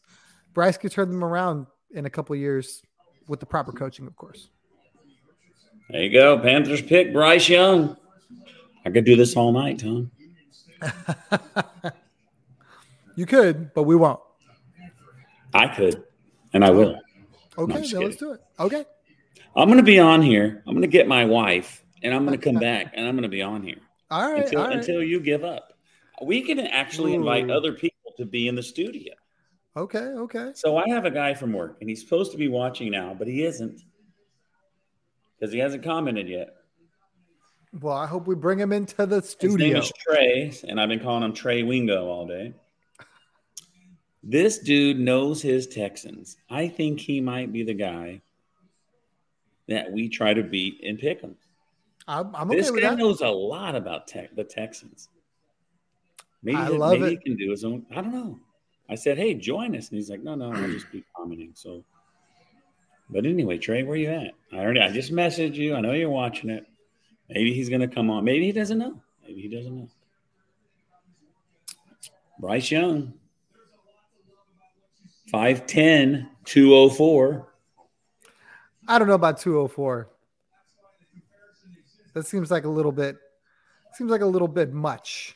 Bryce 0.53 0.77
could 0.77 0.91
turn 0.91 1.09
them 1.09 1.23
around 1.23 1.67
in 1.91 2.05
a 2.05 2.09
couple 2.09 2.35
years 2.35 2.81
with 3.27 3.39
the 3.39 3.45
proper 3.45 3.71
coaching, 3.71 4.07
of 4.07 4.15
course. 4.15 4.49
There 5.89 6.01
you 6.01 6.11
go. 6.11 6.37
Panthers 6.39 6.81
pick 6.81 7.13
Bryce 7.13 7.49
Young. 7.49 7.97
I 8.85 8.89
could 8.89 9.05
do 9.05 9.15
this 9.15 9.35
all 9.35 9.51
night, 9.51 9.79
Tom. 9.79 10.11
you 13.19 13.25
could, 13.25 13.73
but 13.73 13.83
we 13.83 13.97
won't. 13.97 14.21
I 15.53 15.67
could, 15.67 16.05
and 16.53 16.63
I 16.63 16.69
will. 16.69 17.01
Oh, 17.57 17.63
okay, 17.63 17.81
no, 17.81 17.87
then 17.87 18.01
let's 18.03 18.15
do 18.15 18.31
it. 18.31 18.39
Okay. 18.57 18.85
I'm 19.57 19.67
going 19.67 19.75
to 19.75 19.83
be 19.83 19.99
on 19.99 20.21
here. 20.21 20.63
I'm 20.65 20.73
going 20.73 20.83
to 20.83 20.87
get 20.87 21.05
my 21.05 21.25
wife, 21.25 21.83
and 22.01 22.13
I'm 22.13 22.25
going 22.25 22.39
to 22.39 22.41
come 22.43 22.55
back, 22.61 22.93
and 22.95 23.05
I'm 23.05 23.15
going 23.15 23.23
to 23.23 23.27
be 23.27 23.41
on 23.41 23.61
here. 23.61 23.79
All 24.09 24.31
right. 24.31 24.45
Until, 24.45 24.61
all 24.61 24.67
right. 24.67 24.77
until 24.77 25.03
you 25.03 25.19
give 25.19 25.43
up. 25.43 25.73
We 26.21 26.43
can 26.43 26.61
actually 26.61 27.11
Ooh. 27.11 27.15
invite 27.15 27.51
other 27.51 27.73
people 27.73 28.13
to 28.15 28.23
be 28.23 28.47
in 28.47 28.55
the 28.55 28.63
studio. 28.63 29.13
Okay. 29.75 29.99
Okay. 29.99 30.51
So 30.55 30.77
I 30.77 30.87
have 30.87 31.03
a 31.03 31.11
guy 31.11 31.33
from 31.33 31.51
work, 31.51 31.79
and 31.81 31.89
he's 31.89 31.99
supposed 31.99 32.31
to 32.31 32.37
be 32.37 32.47
watching 32.47 32.89
now, 32.89 33.13
but 33.19 33.27
he 33.27 33.43
isn't 33.43 33.81
because 35.37 35.51
he 35.51 35.59
hasn't 35.59 35.83
commented 35.83 36.29
yet. 36.29 36.55
Well, 37.81 37.97
I 37.97 38.07
hope 38.07 38.27
we 38.27 38.35
bring 38.35 38.59
him 38.59 38.71
into 38.71 39.05
the 39.05 39.21
studio. 39.21 39.57
His 39.57 39.73
name 39.73 39.75
is 39.75 39.91
Trey, 40.07 40.69
and 40.69 40.79
I've 40.79 40.87
been 40.87 41.01
calling 41.01 41.23
him 41.23 41.33
Trey 41.33 41.63
Wingo 41.63 42.07
all 42.07 42.25
day. 42.25 42.53
This 44.23 44.59
dude 44.59 44.99
knows 44.99 45.41
his 45.41 45.67
Texans. 45.67 46.37
I 46.49 46.67
think 46.67 46.99
he 46.99 47.21
might 47.21 47.53
be 47.53 47.63
the 47.63 47.73
guy 47.73 48.21
that 49.67 49.91
we 49.91 50.09
try 50.09 50.33
to 50.33 50.43
beat 50.43 50.81
and 50.83 50.99
pick 50.99 51.21
him. 51.21 51.35
I'm, 52.07 52.35
I'm 52.35 52.49
okay 52.49 52.59
this 52.59 52.71
guy 52.71 52.95
knows 52.95 53.21
a 53.21 53.27
lot 53.27 53.75
about 53.75 54.07
tech, 54.07 54.35
the 54.35 54.43
Texans. 54.43 55.09
Maybe, 56.41 56.57
I 56.57 56.67
love 56.69 56.99
maybe 56.99 57.05
it. 57.05 57.09
he 57.11 57.17
can 57.17 57.37
do 57.37 57.51
his 57.51 57.63
own. 57.63 57.85
I 57.91 57.95
don't 57.95 58.13
know. 58.13 58.39
I 58.89 58.95
said, 58.95 59.17
"Hey, 59.17 59.35
join 59.35 59.75
us," 59.75 59.89
and 59.89 59.97
he's 59.97 60.09
like, 60.09 60.23
"No, 60.23 60.35
no, 60.35 60.51
I'll 60.51 60.67
just 60.67 60.91
be 60.91 61.03
commenting." 61.15 61.51
So, 61.53 61.83
but 63.09 63.25
anyway, 63.25 63.57
Trey, 63.57 63.83
where 63.83 63.93
are 63.93 63.97
you 63.97 64.09
at? 64.09 64.33
I 64.51 64.57
already, 64.57 64.79
I 64.79 64.91
just 64.91 65.11
messaged 65.11 65.55
you. 65.55 65.75
I 65.75 65.81
know 65.81 65.91
you're 65.91 66.09
watching 66.09 66.49
it. 66.49 66.65
Maybe 67.29 67.53
he's 67.53 67.69
gonna 67.69 67.87
come 67.87 68.09
on. 68.09 68.23
Maybe 68.23 68.45
he 68.45 68.51
doesn't 68.51 68.79
know. 68.79 68.99
Maybe 69.27 69.41
he 69.41 69.47
doesn't 69.47 69.75
know. 69.75 69.89
Bryce 72.39 72.71
Young, 72.71 73.13
5'10, 75.31 76.27
204. 76.45 77.47
I 78.87 78.99
don't 78.99 79.07
know 79.07 79.13
about 79.13 79.39
204. 79.39 80.09
That 82.13 82.25
seems 82.25 82.49
like 82.49 82.65
a 82.65 82.69
little 82.69 82.91
bit 82.91 83.17
seems 83.93 84.11
like 84.11 84.21
a 84.21 84.25
little 84.25 84.47
bit 84.47 84.71
much. 84.71 85.35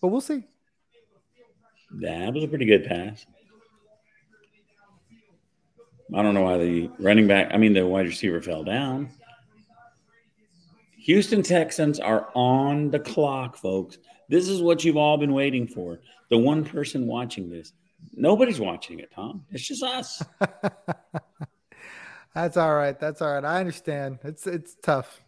But 0.00 0.08
we'll 0.08 0.20
see. 0.20 0.44
That 2.00 2.32
was 2.32 2.44
a 2.44 2.48
pretty 2.48 2.64
good 2.64 2.86
pass. 2.86 3.26
I 6.14 6.22
don't 6.22 6.34
know 6.34 6.42
why 6.42 6.58
the 6.58 6.90
running 6.98 7.26
back, 7.26 7.50
I 7.52 7.58
mean, 7.58 7.72
the 7.72 7.86
wide 7.86 8.06
receiver 8.06 8.40
fell 8.40 8.64
down. 8.64 9.10
Houston 10.98 11.42
Texans 11.42 12.00
are 12.00 12.28
on 12.34 12.90
the 12.90 12.98
clock, 12.98 13.56
folks. 13.56 13.98
This 14.28 14.48
is 14.48 14.62
what 14.62 14.84
you've 14.84 14.96
all 14.96 15.18
been 15.18 15.32
waiting 15.32 15.66
for. 15.66 16.00
The 16.30 16.38
one 16.38 16.64
person 16.64 17.06
watching 17.06 17.50
this. 17.50 17.72
Nobody's 18.14 18.60
watching 18.60 18.98
it, 19.00 19.10
Tom. 19.14 19.44
It's 19.50 19.66
just 19.66 19.82
us. 19.82 20.22
That's 22.34 22.56
all 22.56 22.74
right. 22.74 22.98
That's 22.98 23.20
all 23.22 23.32
right. 23.32 23.44
I 23.44 23.60
understand. 23.60 24.18
It's 24.24 24.46
it's 24.46 24.76
tough. 24.82 25.20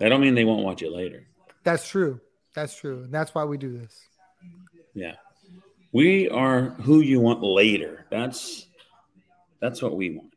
That 0.00 0.08
don't 0.08 0.20
mean 0.20 0.34
they 0.34 0.44
won't 0.44 0.64
watch 0.64 0.82
it 0.82 0.92
later. 0.92 1.26
That's 1.62 1.86
true. 1.88 2.20
That's 2.54 2.74
true. 2.74 3.02
And 3.04 3.12
that's 3.12 3.34
why 3.34 3.44
we 3.44 3.58
do 3.58 3.76
this. 3.76 3.94
Yeah. 4.94 5.14
We 5.92 6.28
are 6.30 6.70
who 6.70 7.00
you 7.00 7.20
want 7.20 7.42
later. 7.42 8.06
That's 8.10 8.66
that's 9.60 9.82
what 9.82 9.96
we 9.96 10.16
want. 10.16 10.34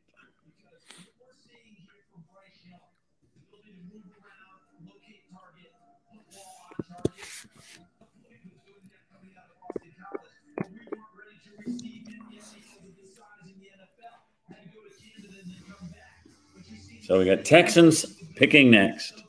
So 17.03 17.19
we 17.19 17.25
got 17.25 17.43
Texans 17.43 18.05
picking 18.37 18.71
next. 18.71 19.23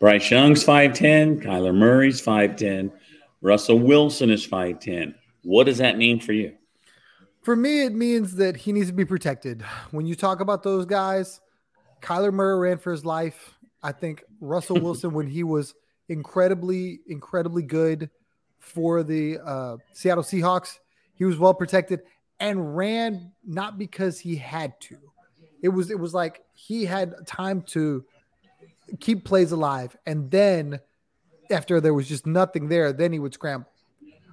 Bryce 0.00 0.30
Young's 0.30 0.64
5'10, 0.64 1.44
Kyler 1.44 1.74
Murray's 1.74 2.22
5'10, 2.22 2.90
Russell 3.42 3.78
Wilson 3.78 4.30
is 4.30 4.46
5'10. 4.46 5.14
What 5.42 5.64
does 5.64 5.76
that 5.78 5.98
mean 5.98 6.20
for 6.20 6.32
you? 6.32 6.54
For 7.42 7.54
me, 7.54 7.84
it 7.84 7.92
means 7.92 8.36
that 8.36 8.56
he 8.56 8.72
needs 8.72 8.86
to 8.86 8.94
be 8.94 9.04
protected. 9.04 9.62
When 9.90 10.06
you 10.06 10.14
talk 10.14 10.40
about 10.40 10.62
those 10.62 10.86
guys, 10.86 11.40
Kyler 12.00 12.32
Murray 12.32 12.70
ran 12.70 12.78
for 12.78 12.92
his 12.92 13.04
life. 13.04 13.54
I 13.82 13.92
think 13.92 14.24
Russell 14.40 14.76
Wilson, 14.80 15.12
when 15.12 15.26
he 15.26 15.44
was 15.44 15.74
incredibly, 16.08 17.00
incredibly 17.06 17.62
good 17.62 18.08
for 18.58 19.02
the 19.02 19.38
uh, 19.38 19.76
Seattle 19.92 20.24
Seahawks, 20.24 20.78
he 21.14 21.26
was 21.26 21.36
well 21.36 21.54
protected 21.54 22.00
and 22.42 22.76
ran 22.76 23.30
not 23.46 23.78
because 23.78 24.18
he 24.18 24.34
had 24.34 24.78
to. 24.80 24.98
It 25.62 25.68
was 25.68 25.90
it 25.90 25.98
was 25.98 26.12
like 26.12 26.42
he 26.54 26.84
had 26.84 27.14
time 27.24 27.62
to 27.68 28.04
keep 28.98 29.24
plays 29.24 29.52
alive, 29.52 29.96
and 30.04 30.28
then 30.28 30.80
after 31.50 31.80
there 31.80 31.94
was 31.94 32.08
just 32.08 32.26
nothing 32.26 32.68
there, 32.68 32.92
then 32.92 33.12
he 33.12 33.20
would 33.20 33.32
scramble. 33.32 33.70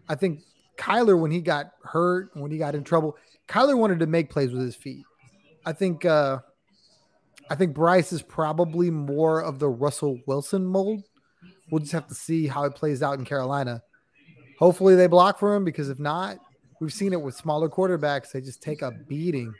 I 0.09 0.15
think 0.15 0.41
Kyler, 0.75 1.19
when 1.19 1.29
he 1.29 1.39
got 1.39 1.71
hurt, 1.83 2.31
when 2.33 2.49
he 2.49 2.57
got 2.57 2.73
in 2.73 2.83
trouble, 2.83 3.15
Kyler 3.47 3.77
wanted 3.77 3.99
to 3.99 4.07
make 4.07 4.31
plays 4.31 4.51
with 4.51 4.63
his 4.63 4.75
feet. 4.75 5.05
I 5.63 5.73
think 5.73 6.03
uh, 6.03 6.39
I 7.51 7.55
think 7.55 7.75
Bryce 7.75 8.11
is 8.11 8.23
probably 8.23 8.89
more 8.89 9.43
of 9.43 9.59
the 9.59 9.69
Russell 9.69 10.19
Wilson 10.25 10.65
mold. 10.65 11.03
We'll 11.69 11.81
just 11.81 11.91
have 11.91 12.07
to 12.07 12.15
see 12.15 12.47
how 12.47 12.63
it 12.63 12.73
plays 12.73 13.03
out 13.03 13.19
in 13.19 13.25
Carolina. 13.25 13.83
Hopefully 14.57 14.95
they 14.95 15.05
block 15.05 15.37
for 15.37 15.53
him 15.53 15.63
because 15.63 15.89
if 15.89 15.99
not, 15.99 16.39
we've 16.79 16.93
seen 16.93 17.13
it 17.13 17.21
with 17.21 17.35
smaller 17.35 17.69
quarterbacks. 17.69 18.31
They 18.31 18.41
just 18.41 18.61
take 18.61 18.81
a 18.81 18.91
beating, 18.91 19.53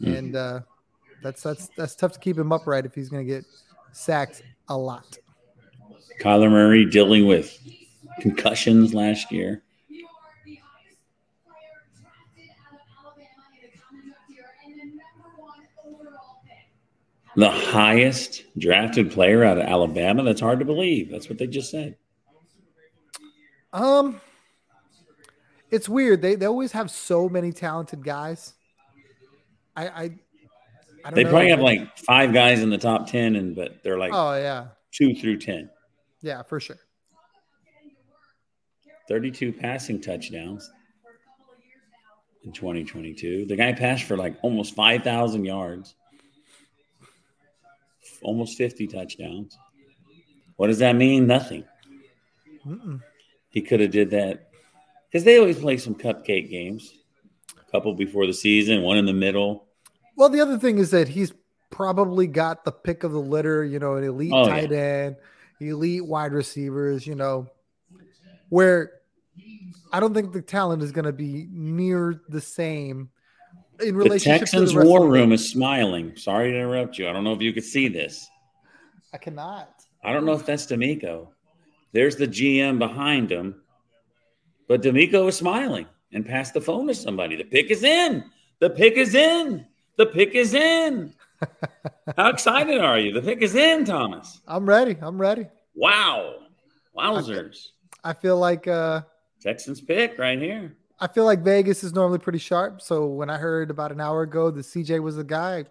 mm. 0.00 0.16
and 0.16 0.36
uh, 0.36 0.60
that's 1.22 1.42
that's 1.42 1.68
that's 1.76 1.94
tough 1.94 2.12
to 2.12 2.18
keep 2.18 2.38
him 2.38 2.52
upright 2.52 2.84
if 2.84 2.94
he's 2.94 3.08
going 3.08 3.26
to 3.26 3.32
get 3.32 3.44
sacked 3.92 4.42
a 4.68 4.76
lot. 4.76 5.18
Kyler 6.20 6.50
Murray 6.50 6.84
dealing 6.84 7.26
with 7.26 7.58
concussions 8.20 8.94
last 8.94 9.32
year. 9.32 9.62
The 17.36 17.50
highest 17.50 18.44
drafted 18.58 19.10
player 19.10 19.42
out 19.42 19.58
of 19.58 19.64
Alabama. 19.64 20.22
That's 20.22 20.40
hard 20.40 20.60
to 20.60 20.64
believe. 20.64 21.10
That's 21.10 21.28
what 21.28 21.38
they 21.38 21.48
just 21.48 21.68
said. 21.68 21.96
Um, 23.72 24.20
it's 25.74 25.88
weird. 25.88 26.22
They 26.22 26.36
they 26.36 26.46
always 26.46 26.72
have 26.72 26.90
so 26.90 27.28
many 27.28 27.52
talented 27.52 28.04
guys. 28.04 28.54
I 29.76 29.88
I, 29.88 30.18
I 31.04 31.10
they 31.10 31.24
know. 31.24 31.30
probably 31.30 31.50
have 31.50 31.60
like 31.60 31.98
five 31.98 32.32
guys 32.32 32.62
in 32.62 32.70
the 32.70 32.78
top 32.78 33.08
ten, 33.08 33.36
and 33.36 33.56
but 33.56 33.82
they're 33.82 33.98
like 33.98 34.12
oh 34.14 34.36
yeah 34.36 34.68
two 34.92 35.14
through 35.14 35.38
ten. 35.38 35.68
Yeah, 36.22 36.42
for 36.42 36.60
sure. 36.60 36.78
Thirty-two 39.08 39.52
passing 39.52 40.00
touchdowns 40.00 40.70
in 42.44 42.52
2022. 42.52 43.44
The 43.44 43.56
guy 43.56 43.72
passed 43.72 44.04
for 44.04 44.16
like 44.16 44.36
almost 44.42 44.74
five 44.74 45.02
thousand 45.02 45.44
yards, 45.44 45.94
almost 48.22 48.56
fifty 48.56 48.86
touchdowns. 48.86 49.58
What 50.56 50.68
does 50.68 50.78
that 50.78 50.94
mean? 50.94 51.26
Nothing. 51.26 51.64
Mm-mm. 52.64 53.02
He 53.50 53.60
could 53.60 53.80
have 53.80 53.90
did 53.90 54.10
that 54.10 54.48
because 55.14 55.24
they 55.24 55.38
always 55.38 55.60
play 55.60 55.76
some 55.76 55.94
cupcake 55.94 56.50
games. 56.50 56.92
A 57.56 57.70
couple 57.70 57.94
before 57.94 58.26
the 58.26 58.34
season, 58.34 58.82
one 58.82 58.96
in 58.96 59.06
the 59.06 59.12
middle. 59.12 59.68
Well, 60.16 60.28
the 60.28 60.40
other 60.40 60.58
thing 60.58 60.78
is 60.78 60.90
that 60.90 61.06
he's 61.06 61.32
probably 61.70 62.26
got 62.26 62.64
the 62.64 62.72
pick 62.72 63.04
of 63.04 63.12
the 63.12 63.20
litter, 63.20 63.64
you 63.64 63.78
know, 63.78 63.94
an 63.94 64.02
elite 64.02 64.32
Oh, 64.34 64.48
tight 64.48 64.72
end, 64.72 65.14
elite 65.60 66.04
wide 66.04 66.32
receivers, 66.32 67.06
you 67.06 67.14
know, 67.14 67.46
where 68.48 68.90
I 69.92 70.00
don't 70.00 70.14
think 70.14 70.32
the 70.32 70.42
talent 70.42 70.82
is 70.82 70.90
going 70.90 71.04
to 71.04 71.12
be 71.12 71.46
near 71.48 72.20
the 72.28 72.40
same 72.40 73.10
in 73.80 73.96
The 73.96 74.18
Texans 74.18 74.72
to 74.72 74.80
the 74.80 74.84
war 74.84 75.08
room 75.08 75.30
is 75.30 75.48
smiling. 75.48 76.16
Sorry 76.16 76.50
to 76.50 76.56
interrupt 76.56 76.98
you. 76.98 77.08
I 77.08 77.12
don't 77.12 77.22
know 77.22 77.32
if 77.32 77.40
you 77.40 77.52
could 77.52 77.62
see 77.62 77.86
this. 77.86 78.28
I 79.12 79.18
cannot. 79.18 79.68
I 80.02 80.12
don't 80.12 80.26
know 80.26 80.32
if 80.32 80.44
that's 80.44 80.66
DeMeco. 80.66 81.28
There's 81.92 82.16
the 82.16 82.26
GM 82.26 82.80
behind 82.80 83.30
him, 83.30 83.62
but 84.68 84.82
DeMeco 84.82 85.28
is 85.28 85.36
smiling 85.36 85.86
and 86.12 86.24
passed 86.24 86.54
the 86.54 86.60
phone 86.60 86.86
to 86.86 86.94
somebody. 86.94 87.36
The 87.36 87.44
pick 87.44 87.70
is 87.70 87.82
in. 87.82 88.24
The 88.60 88.70
pick 88.70 88.94
is 88.94 89.14
in. 89.14 89.66
The 89.96 90.06
pick 90.06 90.34
is 90.34 90.54
in. 90.54 91.14
How 92.16 92.30
excited 92.30 92.80
are 92.80 92.98
you? 92.98 93.12
The 93.12 93.22
pick 93.22 93.42
is 93.42 93.54
in, 93.54 93.84
Thomas. 93.84 94.40
I'm 94.46 94.66
ready. 94.66 94.96
I'm 95.00 95.20
ready. 95.20 95.46
Wow. 95.74 96.36
Wowzers. 96.96 97.68
I 98.02 98.12
feel 98.12 98.38
like 98.38 98.68
uh 98.68 99.02
Texans 99.40 99.80
pick 99.80 100.18
right 100.18 100.40
here. 100.40 100.76
I 101.00 101.08
feel 101.08 101.24
like 101.24 101.40
Vegas 101.40 101.84
is 101.84 101.92
normally 101.92 102.18
pretty 102.18 102.38
sharp. 102.38 102.80
So 102.80 103.06
when 103.06 103.28
I 103.28 103.36
heard 103.36 103.70
about 103.70 103.92
an 103.92 104.00
hour 104.00 104.22
ago 104.22 104.50
that 104.50 104.60
CJ 104.60 105.02
was 105.02 105.16
the 105.16 105.24
guy, 105.24 105.58
I 105.58 105.64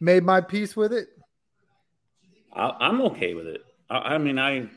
made 0.00 0.24
my 0.24 0.40
peace 0.40 0.74
with 0.74 0.92
it. 0.92 1.08
I, 2.52 2.72
I'm 2.80 3.00
okay 3.02 3.34
with 3.34 3.46
it. 3.46 3.64
I, 3.90 4.14
I 4.14 4.18
mean, 4.18 4.38
I, 4.38 4.68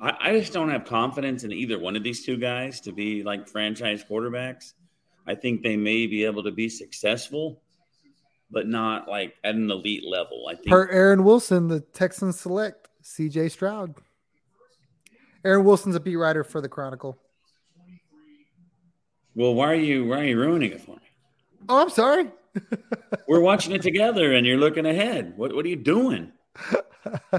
I, 0.00 0.16
I 0.20 0.38
just 0.38 0.52
don't 0.52 0.70
have 0.70 0.84
confidence 0.84 1.44
in 1.44 1.52
either 1.52 1.78
one 1.78 1.96
of 1.96 2.02
these 2.02 2.24
two 2.24 2.36
guys 2.36 2.80
to 2.82 2.92
be 2.92 3.22
like 3.22 3.48
franchise 3.48 4.04
quarterbacks. 4.08 4.72
I 5.26 5.34
think 5.34 5.62
they 5.62 5.76
may 5.76 6.06
be 6.06 6.24
able 6.24 6.42
to 6.44 6.50
be 6.50 6.68
successful, 6.68 7.60
but 8.50 8.66
not 8.66 9.08
like 9.08 9.34
at 9.44 9.54
an 9.54 9.70
elite 9.70 10.04
level. 10.04 10.46
I 10.48 10.54
think 10.54 10.68
Per 10.68 10.88
Aaron 10.88 11.24
Wilson, 11.24 11.68
the 11.68 11.80
Texans 11.80 12.40
select 12.40 12.88
CJ 13.04 13.50
Stroud. 13.50 13.94
Aaron 15.44 15.64
Wilson's 15.64 15.96
a 15.96 16.00
beat 16.00 16.16
writer 16.16 16.44
for 16.44 16.60
the 16.60 16.68
Chronicle. 16.68 17.18
Well, 19.34 19.54
why 19.54 19.70
are 19.70 19.74
you 19.74 20.06
why 20.06 20.20
are 20.20 20.24
you 20.24 20.38
ruining 20.38 20.72
it 20.72 20.80
for 20.80 20.96
me? 20.96 21.02
Oh, 21.68 21.80
I'm 21.80 21.90
sorry. 21.90 22.30
We're 23.28 23.40
watching 23.40 23.72
it 23.72 23.82
together, 23.82 24.32
and 24.32 24.46
you're 24.46 24.58
looking 24.58 24.86
ahead. 24.86 25.34
What 25.36 25.54
what 25.54 25.64
are 25.64 25.68
you 25.68 25.76
doing? 25.76 26.32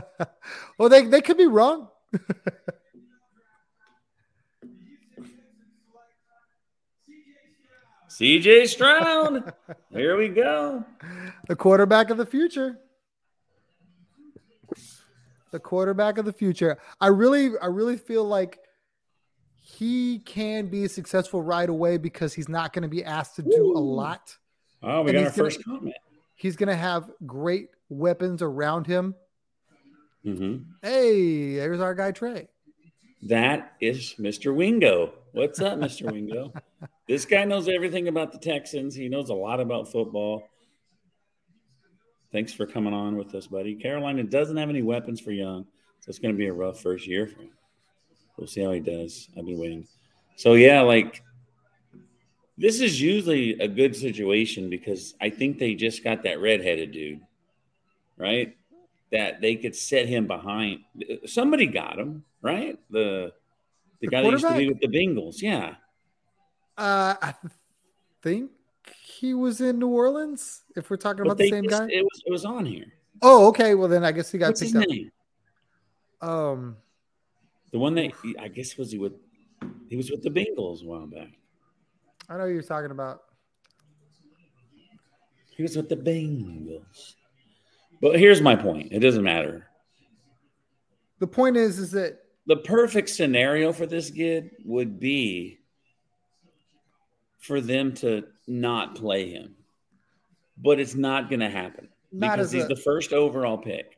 well, 0.77 0.89
they, 0.89 1.05
they 1.05 1.21
could 1.21 1.37
be 1.37 1.47
wrong. 1.47 1.89
C.J. 8.07 8.65
Stroud. 8.67 9.53
Here 9.91 10.17
we 10.17 10.27
go. 10.27 10.83
The 11.47 11.55
quarterback 11.55 12.09
of 12.09 12.17
the 12.17 12.25
future. 12.25 12.77
The 15.51 15.59
quarterback 15.59 16.17
of 16.17 16.25
the 16.25 16.33
future. 16.33 16.77
I 16.99 17.07
really, 17.07 17.51
I 17.61 17.67
really 17.67 17.97
feel 17.97 18.25
like 18.25 18.59
he 19.61 20.19
can 20.19 20.67
be 20.67 20.87
successful 20.87 21.41
right 21.41 21.69
away 21.69 21.97
because 21.97 22.33
he's 22.33 22.49
not 22.49 22.73
going 22.73 22.83
to 22.83 22.89
be 22.89 23.03
asked 23.03 23.37
to 23.37 23.43
do 23.43 23.73
a 23.75 23.79
lot. 23.79 24.35
Oh, 24.83 25.03
we 25.03 25.11
And 25.11 25.19
got 25.19 25.19
our 25.19 25.23
gonna- 25.23 25.31
first 25.31 25.63
comment. 25.63 25.95
He's 26.35 26.55
going 26.55 26.69
to 26.69 26.75
have 26.75 27.09
great 27.25 27.69
weapons 27.89 28.41
around 28.41 28.87
him. 28.87 29.15
Hmm 30.23 30.57
Hey, 30.81 31.55
there's 31.55 31.81
our 31.81 31.95
guy 31.95 32.11
Trey. 32.11 32.47
That 33.23 33.73
is 33.79 34.15
Mr. 34.19 34.53
Wingo. 34.53 35.13
What's 35.33 35.61
up, 35.61 35.77
Mr. 35.77 36.11
Wingo? 36.11 36.53
this 37.07 37.25
guy 37.25 37.45
knows 37.45 37.67
everything 37.67 38.07
about 38.07 38.31
the 38.31 38.39
Texans. 38.39 38.95
He 38.95 39.09
knows 39.09 39.29
a 39.29 39.35
lot 39.35 39.59
about 39.59 39.91
football. 39.91 40.49
Thanks 42.31 42.53
for 42.53 42.65
coming 42.65 42.93
on 42.93 43.17
with 43.17 43.35
us, 43.35 43.47
buddy. 43.47 43.75
Carolina 43.75 44.23
doesn't 44.23 44.57
have 44.57 44.69
any 44.69 44.81
weapons 44.81 45.19
for 45.19 45.31
Young, 45.31 45.65
so 45.99 46.09
it's 46.09 46.19
going 46.19 46.33
to 46.33 46.37
be 46.37 46.47
a 46.47 46.53
rough 46.53 46.81
first 46.81 47.05
year 47.05 47.27
for 47.27 47.41
him. 47.41 47.51
We'll 48.37 48.47
see 48.47 48.61
how 48.61 48.71
he 48.71 48.79
does. 48.79 49.29
I've 49.37 49.45
been 49.45 49.59
waiting. 49.59 49.87
So, 50.37 50.53
yeah, 50.53 50.81
like 50.81 51.21
this 52.57 52.79
is 52.79 53.01
usually 53.01 53.59
a 53.59 53.67
good 53.67 53.95
situation 53.95 54.69
because 54.69 55.13
I 55.21 55.29
think 55.29 55.59
they 55.59 55.75
just 55.75 56.03
got 56.03 56.23
that 56.23 56.39
redheaded 56.39 56.91
dude, 56.91 57.21
right? 58.17 58.55
That 59.11 59.41
they 59.41 59.55
could 59.57 59.75
set 59.75 60.07
him 60.07 60.25
behind. 60.27 60.79
Somebody 61.25 61.67
got 61.67 61.99
him, 61.99 62.23
right? 62.41 62.79
The 62.89 63.33
the, 63.99 64.07
The 64.07 64.07
guy 64.07 64.21
that 64.23 64.31
used 64.31 64.47
to 64.47 64.55
be 64.55 64.69
with 64.69 64.79
the 64.79 64.87
Bengals. 64.87 65.41
Yeah. 65.41 65.75
Uh, 66.77 67.15
I 67.21 67.33
think 68.21 68.51
he 69.03 69.33
was 69.33 69.59
in 69.61 69.77
New 69.79 69.89
Orleans. 69.89 70.63
If 70.75 70.89
we're 70.89 70.97
talking 70.97 71.23
But 71.23 71.31
about 71.31 71.37
the 71.37 71.49
same 71.49 71.65
just- 71.65 71.77
guy. 71.81 71.87
It 71.89 72.03
was 72.03 72.23
it 72.25 72.31
was 72.31 72.45
on 72.45 72.65
here. 72.65 72.85
Oh, 73.21 73.47
okay. 73.49 73.75
Well, 73.75 73.87
then 73.89 74.03
I 74.05 74.11
guess 74.11 74.31
he 74.31 74.37
got 74.37 74.47
What's 74.47 74.61
picked 74.61 74.75
up. 74.75 74.87
name? 74.87 75.11
Um, 76.21 76.77
The 77.71 77.79
one 77.79 77.93
that 77.95 78.11
I 78.39 78.47
guess 78.47 78.77
was 78.77 78.91
he 78.91 78.97
with 78.97 79.13
he 79.89 79.95
was 79.97 80.09
with 80.09 80.23
the 80.23 80.29
Bengals 80.31 80.83
a 80.83 80.87
while 80.87 81.05
back. 81.05 81.29
I 82.29 82.37
know 82.37 82.45
who 82.47 82.53
you're 82.53 82.63
talking 82.63 82.91
about. 82.91 83.23
He 85.55 85.61
was 85.63 85.75
with 85.75 85.89
the 85.89 85.97
Bengals. 85.97 87.15
But 88.01 88.19
here's 88.19 88.41
my 88.41 88.55
point. 88.55 88.91
It 88.91 88.99
doesn't 88.99 89.23
matter. 89.23 89.67
The 91.19 91.27
point 91.27 91.55
is, 91.57 91.77
is 91.79 91.91
that 91.91 92.17
The 92.47 92.57
perfect 92.57 93.09
scenario 93.09 93.71
for 93.71 93.85
this 93.85 94.09
kid 94.09 94.51
would 94.65 94.99
be 94.99 95.59
for 97.37 97.61
them 97.61 97.93
to 97.95 98.23
not 98.47 98.95
play 98.95 99.29
him. 99.29 99.55
But 100.57 100.79
it's 100.79 100.95
not 100.95 101.29
going 101.29 101.39
to 101.39 101.49
happen 101.49 101.89
Not 102.11 102.35
because 102.37 102.51
he's 102.51 102.65
a- 102.65 102.67
the 102.67 102.75
first 102.75 103.13
overall 103.13 103.57
pick. 103.57 103.97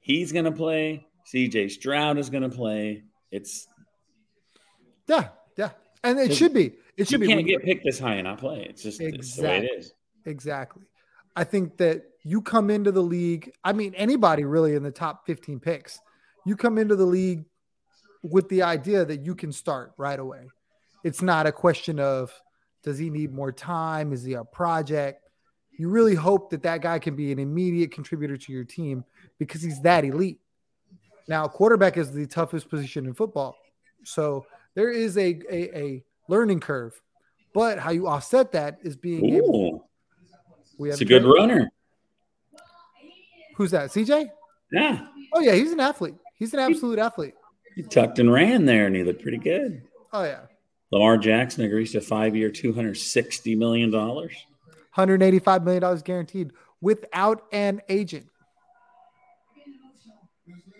He's 0.00 0.32
going 0.32 0.44
to 0.46 0.52
play. 0.52 1.06
CJ 1.32 1.70
Stroud 1.70 2.18
is 2.18 2.30
going 2.30 2.42
to 2.48 2.48
play. 2.56 3.02
It's 3.30 3.66
yeah, 5.06 5.28
yeah, 5.56 5.70
and 6.02 6.18
it 6.18 6.34
should 6.34 6.54
be. 6.54 6.72
It 6.96 7.06
should 7.08 7.20
you 7.20 7.26
be. 7.26 7.32
can't 7.34 7.46
get 7.46 7.62
picked 7.62 7.84
this 7.84 7.98
high 7.98 8.14
and 8.14 8.24
not 8.24 8.38
play. 8.38 8.66
It's 8.68 8.82
just 8.82 9.00
it's 9.00 9.36
the 9.36 9.42
way 9.42 9.58
it 9.58 9.64
Exactly. 9.64 9.78
is. 9.78 9.92
Exactly. 10.24 10.82
I 11.36 11.44
think 11.44 11.76
that 11.78 12.04
you 12.28 12.42
come 12.42 12.68
into 12.68 12.92
the 12.92 13.02
league. 13.02 13.50
I 13.64 13.72
mean, 13.72 13.94
anybody 13.94 14.44
really 14.44 14.74
in 14.74 14.82
the 14.82 14.90
top 14.90 15.24
15 15.26 15.60
picks, 15.60 15.98
you 16.44 16.56
come 16.56 16.76
into 16.76 16.94
the 16.94 17.06
league 17.06 17.46
with 18.22 18.50
the 18.50 18.62
idea 18.62 19.02
that 19.06 19.24
you 19.24 19.34
can 19.34 19.50
start 19.50 19.92
right 19.96 20.18
away. 20.18 20.46
It's 21.04 21.22
not 21.22 21.46
a 21.46 21.52
question 21.52 21.98
of 21.98 22.30
does 22.82 22.98
he 22.98 23.08
need 23.08 23.32
more 23.32 23.50
time? 23.50 24.12
Is 24.12 24.24
he 24.24 24.34
a 24.34 24.44
project? 24.44 25.22
You 25.78 25.88
really 25.88 26.14
hope 26.14 26.50
that 26.50 26.62
that 26.64 26.82
guy 26.82 26.98
can 26.98 27.16
be 27.16 27.32
an 27.32 27.38
immediate 27.38 27.92
contributor 27.92 28.36
to 28.36 28.52
your 28.52 28.64
team 28.64 29.04
because 29.38 29.62
he's 29.62 29.80
that 29.80 30.04
elite. 30.04 30.38
Now, 31.28 31.48
quarterback 31.48 31.96
is 31.96 32.12
the 32.12 32.26
toughest 32.26 32.68
position 32.68 33.06
in 33.06 33.14
football. 33.14 33.56
So 34.04 34.44
there 34.74 34.90
is 34.90 35.16
a, 35.16 35.40
a, 35.50 35.78
a 35.78 36.04
learning 36.28 36.60
curve. 36.60 37.00
But 37.54 37.78
how 37.78 37.90
you 37.90 38.06
offset 38.06 38.52
that 38.52 38.80
is 38.82 38.96
being 38.96 39.34
able 39.34 39.56
Ooh, 39.56 39.84
we 40.76 40.88
have 40.88 40.94
it's 40.94 41.02
a 41.02 41.06
good 41.06 41.24
runner. 41.24 41.70
Who's 43.58 43.72
that? 43.72 43.90
CJ? 43.90 44.30
Yeah, 44.72 45.06
Oh 45.34 45.40
yeah, 45.40 45.54
he's 45.54 45.72
an 45.72 45.80
athlete. 45.80 46.14
He's 46.36 46.54
an 46.54 46.60
absolute 46.60 46.98
athlete. 47.00 47.34
he 47.74 47.82
tucked 47.82 48.18
and 48.20 48.32
ran 48.32 48.64
there, 48.64 48.86
and 48.86 48.94
he 48.94 49.02
looked 49.02 49.20
pretty 49.22 49.38
good. 49.38 49.82
Oh 50.12 50.22
yeah. 50.24 50.42
Lamar 50.92 51.18
Jackson 51.18 51.64
agrees 51.64 51.92
to 51.92 52.00
five-year, 52.00 52.50
two 52.50 52.72
hundred 52.72 52.96
sixty 52.96 53.54
million 53.56 53.90
dollars. 53.90 54.32
185 54.94 55.64
million 55.64 55.82
dollars 55.82 56.02
guaranteed 56.02 56.52
without 56.80 57.42
an 57.52 57.80
agent. 57.88 58.26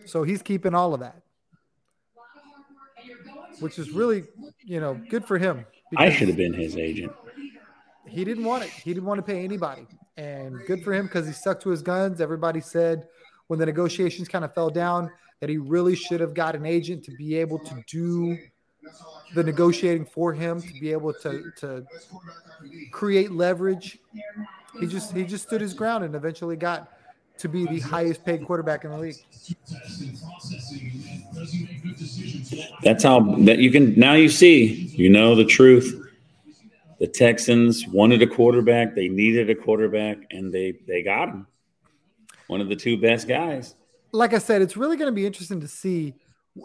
So 0.06 0.22
he's 0.22 0.40
keeping 0.42 0.74
all 0.74 0.94
of 0.94 1.00
that. 1.00 1.20
Which 3.60 3.78
is 3.78 3.90
really, 3.90 4.24
you 4.64 4.80
know, 4.80 4.94
good 5.10 5.24
for 5.24 5.36
him. 5.38 5.66
I 5.96 6.10
should 6.10 6.28
have 6.28 6.36
been 6.36 6.52
his 6.54 6.76
agent. 6.76 7.12
He 8.06 8.24
didn't 8.24 8.44
want 8.44 8.62
it. 8.64 8.70
He 8.70 8.94
didn't 8.94 9.06
want 9.06 9.18
to 9.18 9.22
pay 9.22 9.44
anybody. 9.44 9.86
And 10.18 10.58
good 10.66 10.82
for 10.82 10.92
him 10.92 11.06
because 11.06 11.26
he 11.28 11.32
stuck 11.32 11.60
to 11.60 11.70
his 11.70 11.80
guns. 11.80 12.20
Everybody 12.20 12.60
said 12.60 13.06
when 13.46 13.60
the 13.60 13.66
negotiations 13.66 14.28
kind 14.28 14.44
of 14.44 14.52
fell 14.52 14.68
down 14.68 15.10
that 15.40 15.48
he 15.48 15.58
really 15.58 15.94
should 15.94 16.20
have 16.20 16.34
got 16.34 16.56
an 16.56 16.66
agent 16.66 17.04
to 17.04 17.12
be 17.12 17.36
able 17.36 17.60
to 17.60 17.84
do 17.86 18.36
the 19.34 19.44
negotiating 19.44 20.04
for 20.04 20.32
him, 20.32 20.60
to 20.60 20.72
be 20.80 20.90
able 20.90 21.12
to 21.12 21.52
to 21.58 21.86
create 22.90 23.30
leverage. 23.30 23.98
He 24.80 24.86
just 24.86 25.14
he 25.14 25.24
just 25.24 25.46
stood 25.46 25.60
his 25.60 25.72
ground 25.72 26.04
and 26.04 26.14
eventually 26.14 26.56
got 26.56 26.92
to 27.38 27.48
be 27.48 27.66
the 27.66 27.78
highest 27.78 28.24
paid 28.24 28.44
quarterback 28.44 28.84
in 28.84 28.90
the 28.90 28.98
league. 28.98 29.16
That's 32.82 33.04
how 33.04 33.20
that 33.20 33.58
you 33.58 33.70
can 33.70 33.94
now 33.98 34.14
you 34.14 34.28
see, 34.28 34.64
you 34.96 35.08
know 35.08 35.36
the 35.36 35.44
truth. 35.44 36.07
The 36.98 37.06
Texans 37.06 37.86
wanted 37.86 38.22
a 38.22 38.26
quarterback, 38.26 38.94
they 38.94 39.08
needed 39.08 39.50
a 39.50 39.54
quarterback, 39.54 40.18
and 40.30 40.52
they 40.52 40.80
they 40.86 41.02
got 41.02 41.28
him. 41.28 41.46
One 42.48 42.60
of 42.60 42.68
the 42.68 42.76
two 42.76 42.96
best 42.96 43.28
guys. 43.28 43.74
like 44.12 44.32
I 44.34 44.38
said, 44.38 44.62
it's 44.62 44.76
really 44.76 44.96
going 44.96 45.10
to 45.10 45.14
be 45.14 45.26
interesting 45.26 45.60
to 45.60 45.68
see 45.68 46.14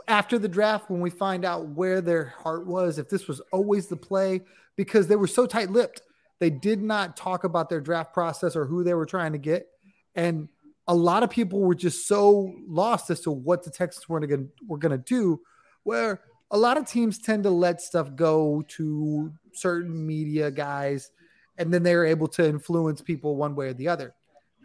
after 0.08 0.40
the 0.40 0.48
draft 0.48 0.90
when 0.90 1.02
we 1.02 1.10
find 1.10 1.46
out 1.46 1.68
where 1.68 2.02
their 2.02 2.26
heart 2.26 2.66
was, 2.66 2.98
if 2.98 3.10
this 3.10 3.28
was 3.28 3.42
always 3.52 3.88
the 3.88 3.98
play, 3.98 4.42
because 4.76 5.08
they 5.08 5.16
were 5.16 5.28
so 5.28 5.46
tight 5.46 5.70
lipped. 5.70 6.02
They 6.40 6.50
did 6.50 6.82
not 6.82 7.16
talk 7.16 7.44
about 7.44 7.70
their 7.70 7.82
draft 7.82 8.14
process 8.14 8.56
or 8.56 8.66
who 8.66 8.84
they 8.84 8.94
were 8.94 9.06
trying 9.06 9.34
to 9.34 9.38
get. 9.38 9.68
And 10.16 10.50
a 10.88 10.96
lot 10.96 11.24
of 11.24 11.30
people 11.30 11.62
were 11.62 11.76
just 11.76 12.08
so 12.08 12.54
lost 12.68 13.10
as 13.10 13.22
to 13.22 13.32
what 13.32 13.64
the 13.64 13.70
Texans 13.70 14.10
were 14.10 14.20
going 14.20 14.50
were 14.68 14.78
going 14.78 14.92
to 14.92 14.98
do. 14.98 15.42
Where 15.84 16.22
a 16.52 16.58
lot 16.58 16.78
of 16.78 16.88
teams 16.88 17.20
tend 17.20 17.44
to 17.44 17.50
let 17.50 17.82
stuff 17.82 18.16
go 18.16 18.64
to 18.70 19.32
certain 19.56 20.06
media 20.06 20.52
guys, 20.52 21.12
and 21.58 21.74
then 21.74 21.84
they're 21.84 22.06
able 22.06 22.28
to 22.30 22.48
influence 22.48 23.02
people 23.02 23.36
one 23.36 23.56
way 23.56 23.68
or 23.68 23.74
the 23.74 23.88
other. 23.88 24.14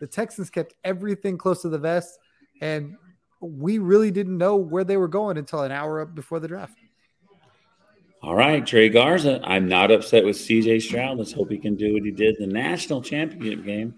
The 0.00 0.06
Texans 0.06 0.50
kept 0.50 0.74
everything 0.84 1.36
close 1.36 1.62
to 1.62 1.68
the 1.68 1.78
vest, 1.78 2.18
and 2.60 2.96
we 3.40 3.78
really 3.78 4.10
didn't 4.10 4.38
know 4.38 4.56
where 4.56 4.84
they 4.84 4.96
were 4.96 5.08
going 5.08 5.36
until 5.36 5.62
an 5.62 5.72
hour 5.72 6.00
up 6.00 6.14
before 6.14 6.40
the 6.40 6.48
draft. 6.48 6.78
All 8.20 8.34
right, 8.34 8.66
Trey 8.66 8.88
Garza. 8.88 9.40
I'm 9.44 9.68
not 9.68 9.92
upset 9.92 10.24
with 10.24 10.36
CJ 10.36 10.82
Stroud. 10.82 11.18
Let's 11.18 11.32
hope 11.32 11.50
he 11.50 11.58
can 11.58 11.76
do 11.76 11.94
what 11.94 12.02
he 12.02 12.10
did 12.10 12.36
the 12.38 12.48
national 12.48 13.00
championship 13.00 13.64
game. 13.64 13.94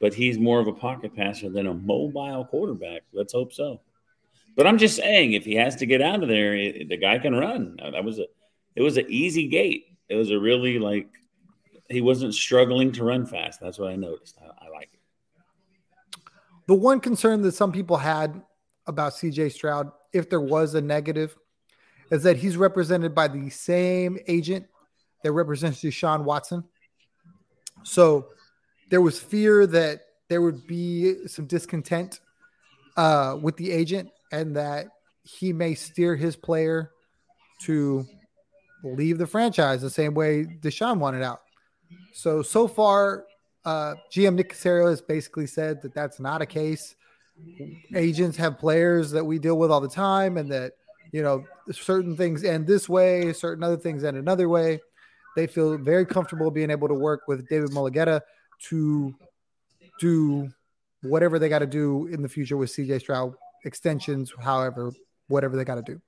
But 0.00 0.12
he's 0.12 0.38
more 0.38 0.58
of 0.58 0.66
a 0.66 0.72
pocket 0.72 1.14
passer 1.14 1.48
than 1.48 1.68
a 1.68 1.74
mobile 1.74 2.44
quarterback. 2.50 3.02
Let's 3.12 3.32
hope 3.32 3.52
so. 3.52 3.80
But 4.56 4.66
I'm 4.66 4.76
just 4.76 4.96
saying, 4.96 5.32
if 5.32 5.44
he 5.44 5.54
has 5.54 5.76
to 5.76 5.86
get 5.86 6.02
out 6.02 6.22
of 6.22 6.28
there, 6.28 6.52
the 6.52 6.96
guy 6.96 7.18
can 7.18 7.34
run. 7.34 7.76
That 7.92 8.04
was 8.04 8.18
a, 8.18 8.26
it 8.74 8.82
was 8.82 8.96
an 8.96 9.06
easy 9.08 9.46
gait. 9.48 9.86
It 10.08 10.16
was 10.16 10.30
a 10.30 10.38
really 10.38 10.78
like, 10.78 11.08
he 11.88 12.00
wasn't 12.00 12.34
struggling 12.34 12.92
to 12.92 13.04
run 13.04 13.26
fast. 13.26 13.60
That's 13.60 13.78
what 13.78 13.90
I 13.90 13.96
noticed. 13.96 14.38
I, 14.40 14.66
I 14.66 14.70
like 14.70 14.90
it. 14.92 15.00
The 16.66 16.74
one 16.74 17.00
concern 17.00 17.42
that 17.42 17.52
some 17.52 17.72
people 17.72 17.96
had 17.96 18.42
about 18.86 19.12
CJ 19.12 19.52
Stroud, 19.52 19.90
if 20.12 20.30
there 20.30 20.40
was 20.40 20.74
a 20.74 20.80
negative, 20.80 21.36
is 22.10 22.22
that 22.22 22.36
he's 22.36 22.56
represented 22.56 23.14
by 23.14 23.28
the 23.28 23.50
same 23.50 24.18
agent 24.26 24.66
that 25.22 25.32
represents 25.32 25.82
Deshaun 25.82 26.24
Watson. 26.24 26.64
So 27.82 28.28
there 28.90 29.00
was 29.00 29.18
fear 29.18 29.66
that 29.66 30.00
there 30.28 30.40
would 30.40 30.66
be 30.66 31.26
some 31.26 31.46
discontent 31.46 32.20
uh, 32.96 33.36
with 33.40 33.56
the 33.56 33.70
agent 33.70 34.10
and 34.32 34.56
that 34.56 34.86
he 35.22 35.52
may 35.52 35.74
steer 35.74 36.16
his 36.16 36.36
player 36.36 36.90
to 37.62 38.06
leave 38.84 39.18
the 39.18 39.26
franchise 39.26 39.80
the 39.80 39.90
same 39.90 40.14
way 40.14 40.44
Deshaun 40.44 40.98
wanted 40.98 41.22
out. 41.22 41.40
So, 42.12 42.42
so 42.42 42.68
far, 42.68 43.24
uh, 43.64 43.94
GM 44.12 44.34
Nick 44.34 44.52
Caserio 44.52 44.90
has 44.90 45.00
basically 45.00 45.46
said 45.46 45.82
that 45.82 45.94
that's 45.94 46.20
not 46.20 46.42
a 46.42 46.46
case. 46.46 46.94
Agents 47.94 48.36
have 48.36 48.58
players 48.58 49.10
that 49.10 49.24
we 49.24 49.38
deal 49.38 49.58
with 49.58 49.70
all 49.70 49.80
the 49.80 49.88
time, 49.88 50.36
and 50.36 50.50
that 50.52 50.74
you 51.10 51.22
know 51.22 51.44
certain 51.72 52.16
things 52.16 52.44
end 52.44 52.66
this 52.66 52.88
way, 52.88 53.32
certain 53.32 53.64
other 53.64 53.76
things 53.76 54.04
end 54.04 54.16
another 54.16 54.48
way. 54.48 54.80
They 55.34 55.48
feel 55.48 55.76
very 55.76 56.06
comfortable 56.06 56.50
being 56.50 56.70
able 56.70 56.86
to 56.86 56.94
work 56.94 57.22
with 57.26 57.48
David 57.48 57.70
Mulugheta 57.70 58.20
to 58.68 59.14
do 59.98 60.48
whatever 61.02 61.38
they 61.38 61.48
got 61.48 61.58
to 61.60 61.66
do 61.66 62.06
in 62.06 62.22
the 62.22 62.28
future 62.28 62.56
with 62.56 62.70
CJ 62.70 63.00
Stroud 63.00 63.34
extensions, 63.64 64.32
however, 64.40 64.92
whatever 65.28 65.56
they 65.56 65.64
got 65.64 65.76
to 65.76 65.82
do. 65.82 66.00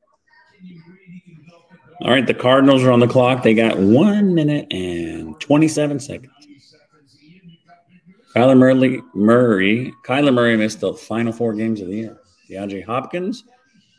All 2.03 2.11
right, 2.11 2.27
the 2.27 2.35
Cardinals 2.35 2.83
are 2.83 2.93
on 2.93 3.01
the 3.01 3.07
clock. 3.07 3.43
They 3.43 3.55
got 3.55 3.79
one 3.79 4.35
minute 4.35 4.67
and 4.71 5.39
27 5.41 5.99
seconds. 6.01 6.33
Kyler 8.35 8.57
Murray, 8.57 9.03
Murray, 9.15 9.95
Kyler 10.05 10.35
Murray 10.35 10.57
missed 10.59 10.81
the 10.81 10.93
final 10.93 11.33
four 11.33 11.55
games 11.55 11.81
of 11.81 11.89
the 11.89 11.97
year. 11.97 12.19
DeAndre 12.51 12.85
Hopkins 12.85 13.45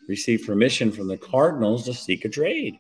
received 0.07 0.45
permission 0.45 0.91
from 0.91 1.07
the 1.07 1.17
Cardinals 1.17 1.85
to 1.85 1.93
seek 1.93 2.23
a 2.23 2.29
trade. 2.29 2.79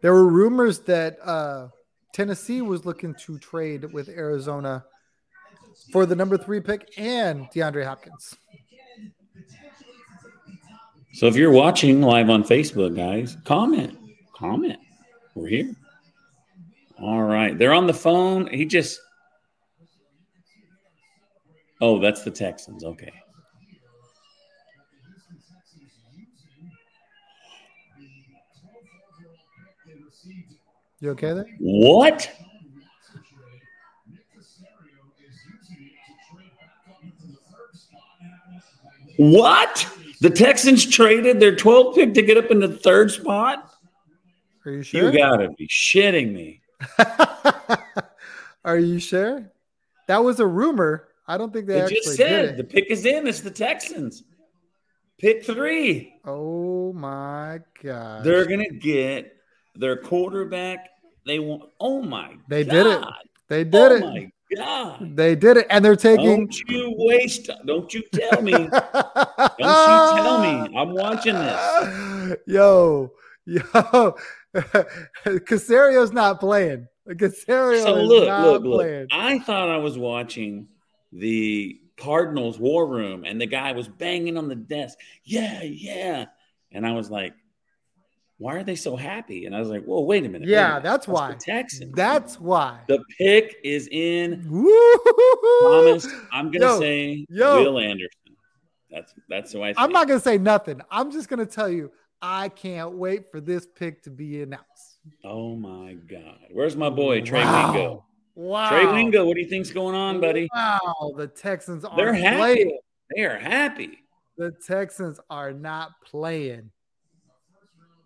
There 0.00 0.12
were 0.12 0.28
rumors 0.28 0.78
that 0.80 1.18
uh, 1.26 1.68
Tennessee 2.12 2.62
was 2.62 2.86
looking 2.86 3.14
to 3.26 3.38
trade 3.40 3.92
with 3.92 4.08
Arizona 4.08 4.84
for 5.90 6.06
the 6.06 6.14
number 6.14 6.38
three 6.38 6.60
pick 6.60 6.88
and 6.96 7.46
DeAndre 7.50 7.84
Hopkins. 7.84 8.36
So 11.14 11.26
if 11.26 11.36
you're 11.36 11.50
watching 11.50 12.00
live 12.00 12.30
on 12.30 12.44
Facebook, 12.44 12.96
guys, 12.96 13.36
comment, 13.44 13.98
comment. 14.44 14.78
We're 15.34 15.48
here. 15.48 15.74
All 17.00 17.22
right. 17.22 17.56
They're 17.58 17.72
on 17.72 17.86
the 17.86 17.94
phone. 17.94 18.46
He 18.48 18.64
just. 18.64 19.00
Oh, 21.80 21.98
that's 21.98 22.22
the 22.22 22.30
Texans. 22.30 22.84
Okay. 22.84 23.12
You 31.00 31.10
okay 31.10 31.34
there? 31.34 31.46
What? 31.58 32.30
What? 39.16 39.86
The 40.20 40.30
Texans 40.30 40.86
traded 40.86 41.40
their 41.40 41.54
12th 41.54 41.94
pick 41.94 42.14
to 42.14 42.22
get 42.22 42.38
up 42.38 42.50
in 42.50 42.60
the 42.60 42.68
third 42.68 43.10
spot? 43.10 43.73
Are 44.66 44.72
you 44.72 44.82
sure? 44.82 45.12
You 45.12 45.18
gotta 45.18 45.50
be 45.50 45.68
shitting 45.68 46.32
me. 46.32 46.62
Are 48.64 48.78
you 48.78 48.98
sure? 48.98 49.50
That 50.08 50.24
was 50.24 50.40
a 50.40 50.46
rumor. 50.46 51.08
I 51.26 51.38
don't 51.38 51.52
think 51.52 51.66
they, 51.66 51.80
they 51.80 51.94
just 51.94 52.16
said 52.16 52.56
did 52.56 52.56
the 52.56 52.64
pick 52.64 52.90
is 52.90 53.04
in. 53.04 53.26
It's 53.26 53.40
the 53.40 53.50
Texans. 53.50 54.22
Pick 55.18 55.44
three. 55.44 56.14
Oh 56.24 56.92
my 56.92 57.60
god! 57.82 58.24
They're 58.24 58.46
gonna 58.46 58.70
get 58.70 59.36
their 59.74 59.96
quarterback. 59.96 60.90
They 61.26 61.38
want. 61.38 61.70
Oh 61.80 62.02
my! 62.02 62.34
They 62.48 62.64
god. 62.64 62.72
did 62.72 62.86
it. 62.86 63.04
They 63.48 63.64
did 63.64 63.92
oh 63.92 63.94
it. 63.96 64.00
my 64.00 64.30
god! 64.56 65.16
They 65.16 65.34
did 65.34 65.58
it, 65.58 65.66
and 65.70 65.84
they're 65.84 65.96
taking. 65.96 66.46
Don't 66.46 66.58
you 66.68 66.94
waste. 66.96 67.50
Don't 67.66 67.92
you 67.92 68.02
tell 68.12 68.42
me. 68.42 68.52
don't 68.52 68.68
you 68.68 69.58
tell 69.58 70.40
me. 70.40 70.76
I'm 70.76 70.94
watching 70.94 71.34
this. 71.34 72.36
Yo, 72.46 73.12
yo, 73.46 74.16
Caserio's 74.54 76.12
not 76.12 76.40
playing. 76.40 76.86
Caserio 77.08 77.82
So 77.82 77.96
is 77.96 78.08
look, 78.08 78.26
not 78.28 78.46
look, 78.46 78.62
look. 78.62 78.80
playing. 78.80 79.06
I 79.10 79.38
thought 79.40 79.68
I 79.68 79.76
was 79.78 79.98
watching 79.98 80.68
the 81.12 81.80
Cardinals 81.96 82.58
war 82.58 82.86
room, 82.86 83.24
and 83.24 83.40
the 83.40 83.46
guy 83.46 83.72
was 83.72 83.88
banging 83.88 84.36
on 84.38 84.48
the 84.48 84.54
desk. 84.56 84.98
Yeah, 85.24 85.62
yeah. 85.62 86.26
And 86.72 86.86
I 86.86 86.92
was 86.92 87.10
like, 87.10 87.34
why 88.38 88.56
are 88.56 88.64
they 88.64 88.74
so 88.74 88.96
happy? 88.96 89.46
And 89.46 89.54
I 89.54 89.60
was 89.60 89.68
like, 89.68 89.84
well, 89.86 90.04
wait 90.04 90.24
a 90.24 90.28
minute. 90.28 90.46
wait 90.46 90.48
a 90.48 90.56
Yeah, 90.56 90.68
minute. 90.70 90.82
that's 90.82 91.06
why. 91.06 91.30
the 91.32 91.36
Texans. 91.36 91.94
That's 91.94 92.40
why. 92.40 92.80
the 92.88 92.98
pick 93.18 93.56
is 93.62 93.88
in. 93.92 94.42
Thomas, 95.62 96.06
I'm 96.32 96.50
gonna 96.50 96.64
Yo, 96.66 96.80
say 96.80 97.26
yo. 97.28 97.62
Will 97.62 97.78
Anderson. 97.78 98.10
That's 98.90 99.14
that's 99.28 99.52
who 99.52 99.62
I. 99.62 99.66
Think. 99.68 99.78
I'm 99.78 99.92
not 99.92 100.08
gonna 100.08 100.20
say 100.20 100.38
nothing. 100.38 100.80
I'm 100.90 101.10
just 101.12 101.28
gonna 101.28 101.46
tell 101.46 101.68
you, 101.68 101.92
I 102.26 102.48
can't 102.48 102.92
wait 102.92 103.30
for 103.30 103.38
this 103.38 103.66
pick 103.66 104.02
to 104.04 104.10
be 104.10 104.40
announced. 104.40 104.96
Oh 105.24 105.54
my 105.56 105.92
God, 105.92 106.38
where's 106.50 106.74
my 106.74 106.88
boy 106.88 107.20
Trey 107.20 107.44
Wow. 107.44 107.72
Wingo? 107.72 108.04
Wow. 108.34 108.68
Trey 108.70 108.86
Wingo, 108.86 109.26
what 109.26 109.34
do 109.34 109.42
you 109.42 109.48
think's 109.48 109.70
going 109.70 109.94
on, 109.94 110.22
buddy? 110.22 110.48
Wow, 110.54 111.12
the 111.18 111.26
Texans 111.26 111.84
are 111.84 111.94
They're 111.94 112.14
happy. 112.14 112.36
playing. 112.38 112.78
They 113.14 113.24
are 113.24 113.36
happy. 113.38 113.98
The 114.38 114.52
Texans 114.66 115.20
are 115.28 115.52
not 115.52 115.90
playing. 116.02 116.70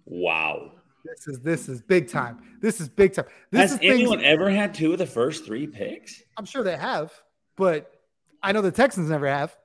Wow. 0.04 0.72
This 1.04 1.28
is 1.28 1.40
this 1.40 1.68
is 1.68 1.81
big 1.81 2.09
time. 2.09 2.38
This 2.61 2.81
is 2.81 2.88
big 2.88 3.12
time. 3.14 3.26
This 3.52 3.70
Has 3.70 3.81
anyone 3.83 4.20
ever 4.24 4.50
had 4.50 4.74
two 4.74 4.92
of 4.92 4.98
the 4.98 5.07
first 5.07 5.46
three 5.46 5.68
picks? 5.68 6.20
I'm 6.37 6.44
sure 6.44 6.64
they 6.64 6.76
have, 6.76 7.12
but 7.57 7.92
I 8.42 8.50
know 8.50 8.62
the 8.62 8.72
Texans 8.72 9.11
never 9.11 9.28
have. 9.28 9.57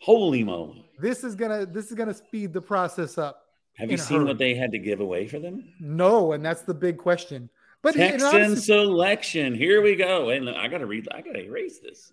Holy 0.00 0.42
moly! 0.42 0.90
This 0.98 1.22
is 1.22 1.34
gonna 1.34 1.66
this 1.66 1.88
is 1.90 1.92
gonna 1.94 2.14
speed 2.14 2.54
the 2.54 2.62
process 2.62 3.18
up. 3.18 3.42
Have 3.76 3.90
you 3.90 3.96
seen 3.96 4.24
what 4.24 4.38
they 4.38 4.54
had 4.54 4.70
to 4.72 4.78
give 4.78 5.00
away 5.00 5.26
for 5.26 5.38
them? 5.38 5.64
No, 5.80 6.32
and 6.32 6.44
that's 6.44 6.62
the 6.62 6.74
big 6.74 6.96
question. 6.96 7.50
But 7.82 7.94
Texan 7.94 8.26
honestly, 8.28 8.56
selection. 8.56 9.54
Here 9.54 9.82
we 9.82 9.96
go. 9.96 10.30
And 10.30 10.48
I 10.48 10.68
gotta 10.68 10.86
read. 10.86 11.08
I 11.12 11.20
gotta 11.20 11.40
erase 11.40 11.80
this. 11.80 12.12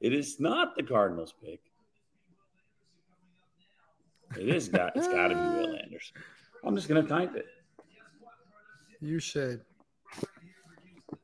It 0.00 0.12
is 0.12 0.38
not 0.38 0.76
the 0.76 0.82
Cardinals 0.82 1.34
pick. 1.42 1.60
It 4.38 4.48
is 4.48 4.68
got. 4.68 4.94
It's 4.94 5.08
got 5.08 5.28
to 5.28 5.34
be 5.34 5.40
Will 5.40 5.76
Anderson. 5.82 6.16
I'm 6.64 6.76
just 6.76 6.86
gonna 6.88 7.02
type 7.02 7.34
it. 7.34 7.46
you 9.00 9.18
should. 9.18 9.62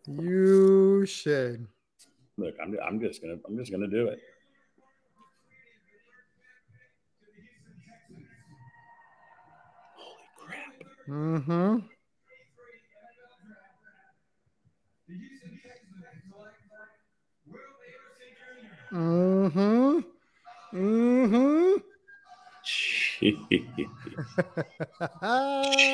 You 0.07 1.07
should. 1.07 1.67
Look, 2.39 2.55
I'm. 2.61 2.77
I'm 2.85 3.01
just 3.01 3.23
gonna. 3.23 3.37
I'm 3.47 3.57
just 3.57 3.71
gonna 3.71 3.87
do 3.87 4.09
it. 4.09 4.21
Mm-hmm. 11.09 11.79
Mm-hmm. 18.92 19.99
Mm-hmm. 20.77 21.73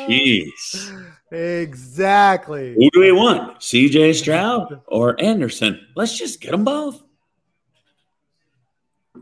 Jeez. 0.09 1.07
exactly. 1.31 2.75
Who 2.75 2.91
do 2.91 3.01
we 3.01 3.13
want? 3.13 3.61
CJ 3.61 4.15
Stroud 4.15 4.81
or 4.87 5.21
Anderson? 5.23 5.87
Let's 5.95 6.19
just 6.19 6.41
get 6.41 6.53
them 6.53 6.65
both. 6.65 7.03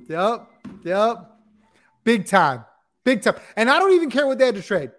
Yep. 0.08 0.46
Yep. 0.84 1.30
Big 2.04 2.26
time. 2.26 2.64
Big 3.04 3.22
time. 3.22 3.34
And 3.56 3.68
I 3.68 3.78
don't 3.78 3.92
even 3.92 4.10
care 4.10 4.26
what 4.26 4.38
they 4.38 4.46
had 4.46 4.54
to 4.54 4.62
trade. 4.62 4.90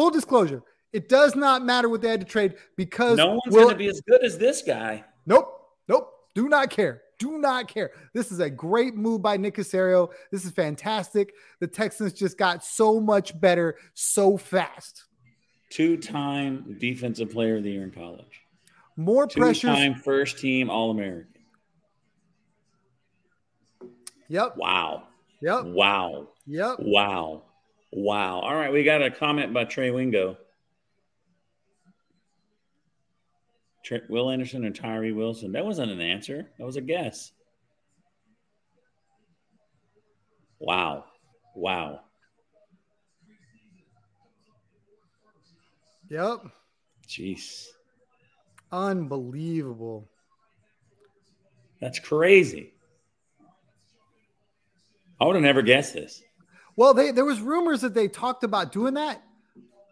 Full 0.00 0.10
disclosure, 0.10 0.62
it 0.94 1.10
does 1.10 1.36
not 1.36 1.62
matter 1.62 1.86
what 1.86 2.00
they 2.00 2.08
had 2.08 2.20
to 2.20 2.26
trade 2.26 2.54
because 2.74 3.18
No 3.18 3.32
one's 3.32 3.54
going 3.54 3.68
to 3.68 3.74
be 3.74 3.86
as 3.86 4.00
good 4.00 4.24
as 4.24 4.38
this 4.38 4.62
guy. 4.62 5.04
Nope. 5.26 5.54
Nope. 5.88 6.10
Do 6.34 6.48
not 6.48 6.70
care. 6.70 7.02
Do 7.18 7.36
not 7.36 7.68
care. 7.68 7.90
This 8.14 8.32
is 8.32 8.40
a 8.40 8.48
great 8.48 8.94
move 8.94 9.20
by 9.20 9.36
Nick 9.36 9.56
Caserio. 9.56 10.08
This 10.32 10.46
is 10.46 10.52
fantastic. 10.52 11.34
The 11.58 11.66
Texans 11.66 12.14
just 12.14 12.38
got 12.38 12.64
so 12.64 12.98
much 12.98 13.38
better 13.38 13.76
so 13.92 14.38
fast. 14.38 15.04
Two-time 15.68 16.78
defensive 16.80 17.30
player 17.30 17.58
of 17.58 17.64
the 17.64 17.72
year 17.72 17.82
in 17.82 17.90
college. 17.90 18.40
More 18.96 19.26
pressures. 19.26 19.60
Two-time 19.60 19.96
first-team 19.96 20.70
All-American. 20.70 21.42
Yep. 24.28 24.56
Wow. 24.56 25.08
Yep. 25.42 25.64
Wow. 25.64 26.28
Yep. 26.46 26.76
Wow. 26.78 27.42
Wow. 27.92 28.40
All 28.40 28.54
right, 28.54 28.72
we 28.72 28.84
got 28.84 29.02
a 29.02 29.10
comment 29.10 29.52
by 29.52 29.64
Trey 29.64 29.90
Wingo. 29.90 30.36
Trey, 33.84 34.00
Will 34.08 34.30
Anderson 34.30 34.64
and 34.64 34.74
Tyree 34.74 35.12
Wilson. 35.12 35.52
That 35.52 35.64
wasn't 35.64 35.90
an 35.90 36.00
answer. 36.00 36.48
That 36.58 36.64
was 36.64 36.76
a 36.76 36.80
guess. 36.80 37.32
Wow. 40.60 41.04
Wow. 41.54 42.00
Yep. 46.10 46.40
Jeez. 47.08 47.66
Unbelievable. 48.70 50.08
That's 51.80 51.98
crazy. 51.98 52.74
I 55.20 55.24
would 55.24 55.36
have 55.36 55.42
never 55.42 55.62
guessed 55.62 55.94
this. 55.94 56.22
Well, 56.80 56.94
they 56.94 57.10
there 57.10 57.26
was 57.26 57.42
rumors 57.42 57.82
that 57.82 57.92
they 57.92 58.08
talked 58.08 58.42
about 58.42 58.72
doing 58.72 58.94
that, 58.94 59.22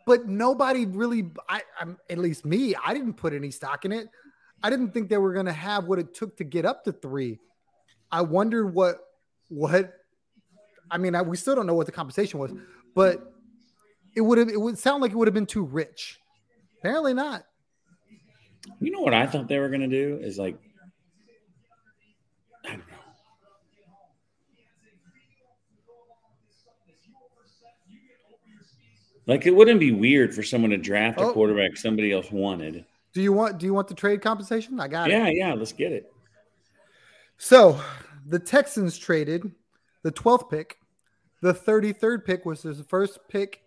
but 0.07 0.27
nobody 0.27 0.87
really. 0.87 1.31
I, 1.46 1.61
I'm 1.79 1.98
at 2.09 2.16
least 2.16 2.46
me. 2.46 2.74
I 2.83 2.94
didn't 2.94 3.12
put 3.12 3.35
any 3.35 3.51
stock 3.51 3.85
in 3.85 3.92
it. 3.92 4.09
I 4.62 4.70
didn't 4.70 4.92
think 4.92 5.11
they 5.11 5.18
were 5.18 5.35
going 5.35 5.44
to 5.44 5.53
have 5.53 5.85
what 5.85 5.98
it 5.98 6.14
took 6.14 6.38
to 6.38 6.44
get 6.44 6.64
up 6.64 6.85
to 6.85 6.92
three. 6.92 7.40
I 8.11 8.22
wondered 8.22 8.72
what 8.72 9.01
what. 9.51 9.92
I 10.90 10.96
mean, 10.96 11.14
I, 11.14 11.20
we 11.20 11.37
still 11.37 11.55
don't 11.55 11.66
know 11.66 11.74
what 11.74 11.85
the 11.85 11.92
compensation 11.92 12.40
was, 12.40 12.53
but 12.94 13.35
it 14.16 14.22
would 14.22 14.38
have. 14.38 14.48
It 14.48 14.59
would 14.59 14.79
sound 14.79 15.03
like 15.03 15.11
it 15.11 15.16
would 15.16 15.29
have 15.29 15.35
been 15.35 15.44
too 15.44 15.64
rich. 15.64 16.18
Apparently 16.79 17.12
not. 17.12 17.44
You 18.81 18.92
know 18.92 19.01
what 19.01 19.12
I 19.12 19.27
thought 19.27 19.46
they 19.46 19.59
were 19.59 19.68
going 19.68 19.83
to 19.83 19.88
do 19.88 20.20
is 20.22 20.38
like, 20.38 20.57
I 22.64 22.70
don't 22.70 22.79
know. 22.79 22.98
Like 29.29 29.47
it 29.47 29.55
wouldn't 29.55 29.79
be 29.79 29.93
weird 29.93 30.35
for 30.35 30.43
someone 30.43 30.71
to 30.71 30.79
draft 30.79 31.21
a 31.21 31.25
Oh. 31.25 31.33
quarterback 31.33 31.77
somebody 31.77 32.12
else 32.12 32.31
wanted. 32.33 32.85
Do 33.12 33.23
you 33.23 33.33
want? 33.33 33.59
Do 33.59 33.67
you 33.67 33.75
want 33.75 33.87
the 33.88 33.95
trade 33.95 34.23
compensation? 34.23 34.81
I 34.81 34.88
got 34.88 35.11
it. 35.11 35.12
Yeah, 35.12 35.29
yeah, 35.29 35.55
let's 35.55 35.73
get 35.73 35.93
it. 35.93 36.11
So 37.37 37.81
the 38.27 38.38
Texans 38.38 38.99
traded 38.99 39.53
the 40.03 40.11
12th 40.11 40.51
pick. 40.51 40.79
The 41.41 41.55
33rd 41.55 42.25
pick 42.25 42.45
was 42.45 42.62
the 42.62 42.75
first 42.75 43.21
pick 43.29 43.61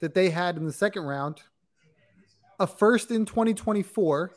that 0.00 0.14
they 0.14 0.30
had 0.30 0.56
in 0.56 0.66
the 0.66 0.72
second 0.72 1.04
round, 1.04 1.40
a 2.60 2.66
first 2.66 3.10
in 3.10 3.24
2024, 3.24 4.32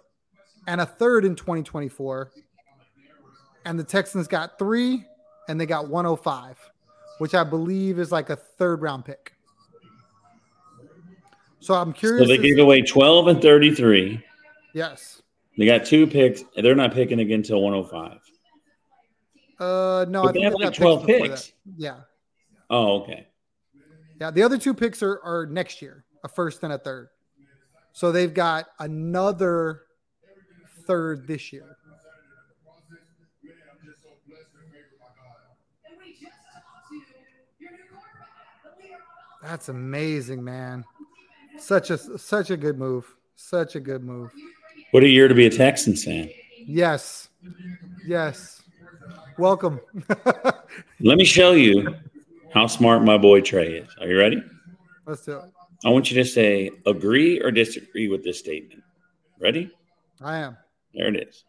and 0.68 0.80
a 0.80 0.86
third 0.86 1.26
in 1.26 1.36
2024. 1.36 2.32
And 3.66 3.78
the 3.78 3.84
Texans 3.84 4.28
got 4.28 4.58
three 4.58 5.06
and 5.50 5.60
they 5.60 5.66
got 5.66 5.90
105, 5.90 6.58
which 7.18 7.34
I 7.36 7.44
believe 7.44 8.00
is 8.00 8.12
like 8.12 8.30
a 8.30 8.36
third 8.38 8.82
round 8.82 9.04
pick. 9.06 9.34
So 11.60 11.74
I'm 11.74 11.92
curious. 11.94 12.22
So 12.28 12.28
they 12.28 12.38
gave 12.38 12.60
away 12.60 12.82
12 12.82 13.28
and 13.28 13.42
33. 13.42 14.24
yes. 14.74 15.22
They 15.58 15.66
got 15.66 15.86
two 15.86 16.06
picks. 16.06 16.44
and 16.56 16.64
They're 16.64 16.76
not 16.76 16.94
picking 16.94 17.20
again 17.20 17.40
until 17.40 17.62
105. 17.64 18.20
Uh, 19.60 20.06
no, 20.08 20.22
But 20.22 20.30
I 20.30 20.32
they 20.34 20.34
think 20.34 20.44
have 20.44 20.54
like 20.54 20.62
got 20.66 20.74
12 20.76 21.06
before 21.08 21.28
that. 21.30 21.30
picks. 21.36 21.54
Yeah. 21.78 21.96
Oh, 22.70 23.02
okay. 23.02 23.28
Yeah, 24.22 24.30
the 24.30 24.44
other 24.44 24.60
two 24.60 24.76
picks 24.76 25.02
are, 25.02 25.20
are 25.24 25.48
next 25.48 25.82
year, 25.82 26.06
a 26.24 26.28
first 26.30 26.62
and 26.64 26.74
a 26.74 26.78
third. 26.78 27.08
So 27.94 28.12
they've 28.12 28.34
got 28.34 28.68
another 28.80 29.82
third 30.86 31.26
this 31.28 31.52
year. 31.52 31.76
That's 39.42 39.70
amazing, 39.70 40.44
man. 40.44 40.84
Such 41.60 41.90
a 41.90 41.98
such 42.18 42.50
a 42.52 42.58
good 42.58 42.78
move. 42.78 43.16
Such 43.36 43.76
a 43.76 43.80
good 43.80 44.04
move. 44.04 44.32
What 44.92 45.04
a 45.04 45.08
year 45.08 45.28
to 45.28 45.36
be 45.36 45.46
a 45.46 45.50
Texans 45.50 46.04
fan. 46.04 46.30
Yes. 46.66 47.30
Yes. 48.06 48.64
Welcome. 49.38 49.80
Let 51.00 51.18
me 51.18 51.26
show 51.26 51.52
you 51.52 51.96
how 52.54 52.68
smart 52.68 53.04
my 53.04 53.18
boy 53.18 53.42
Trey 53.42 53.74
is. 53.74 53.90
Are 54.00 54.08
you 54.08 54.18
ready? 54.18 54.44
Let's 55.06 55.26
do 55.26 55.38
it. 55.38 55.52
I 55.86 55.90
want 55.90 56.10
you 56.10 56.22
to 56.22 56.28
say 56.28 56.72
agree 56.86 57.40
or 57.42 57.52
disagree 57.52 58.08
with 58.08 58.24
this 58.24 58.40
statement. 58.40 58.82
Ready? 59.40 59.72
I 60.22 60.38
am. 60.38 60.58
There 60.94 61.08
it 61.08 61.28
is. 61.28 61.44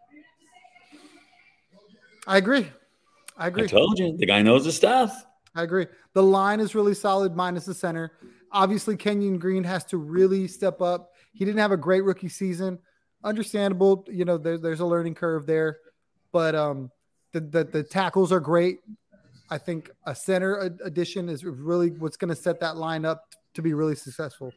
I 2.26 2.36
agree. 2.36 2.68
I 3.38 3.46
agree. 3.46 3.64
I 3.64 3.66
told 3.66 3.98
you 3.98 4.16
the 4.16 4.26
guy 4.26 4.42
knows 4.42 4.66
his 4.66 4.76
stuff. 4.76 5.24
I 5.54 5.62
agree. 5.62 5.86
The 6.12 6.22
line 6.22 6.60
is 6.60 6.74
really 6.74 6.94
solid, 6.94 7.34
minus 7.34 7.64
the 7.64 7.74
center. 7.74 8.12
Obviously, 8.52 8.96
Kenyon 8.96 9.38
Green 9.38 9.64
has 9.64 9.84
to 9.86 9.98
really 9.98 10.48
step 10.48 10.80
up. 10.80 11.12
He 11.32 11.44
didn't 11.44 11.60
have 11.60 11.72
a 11.72 11.76
great 11.76 12.04
rookie 12.04 12.28
season. 12.28 12.78
Understandable, 13.24 14.06
you 14.08 14.24
know, 14.24 14.38
there, 14.38 14.58
there's 14.58 14.80
a 14.80 14.86
learning 14.86 15.14
curve 15.14 15.44
there, 15.46 15.78
but 16.32 16.54
um, 16.54 16.90
the, 17.32 17.40
the 17.40 17.64
the 17.64 17.82
tackles 17.82 18.32
are 18.32 18.40
great. 18.40 18.78
I 19.50 19.58
think 19.58 19.90
a 20.04 20.14
center 20.14 20.64
ad- 20.64 20.78
addition 20.84 21.28
is 21.28 21.44
really 21.44 21.90
what's 21.90 22.16
going 22.16 22.28
to 22.28 22.36
set 22.36 22.60
that 22.60 22.76
line 22.76 23.04
up 23.04 23.24
to 23.54 23.62
be 23.62 23.74
really 23.74 23.96
successful. 23.96 24.52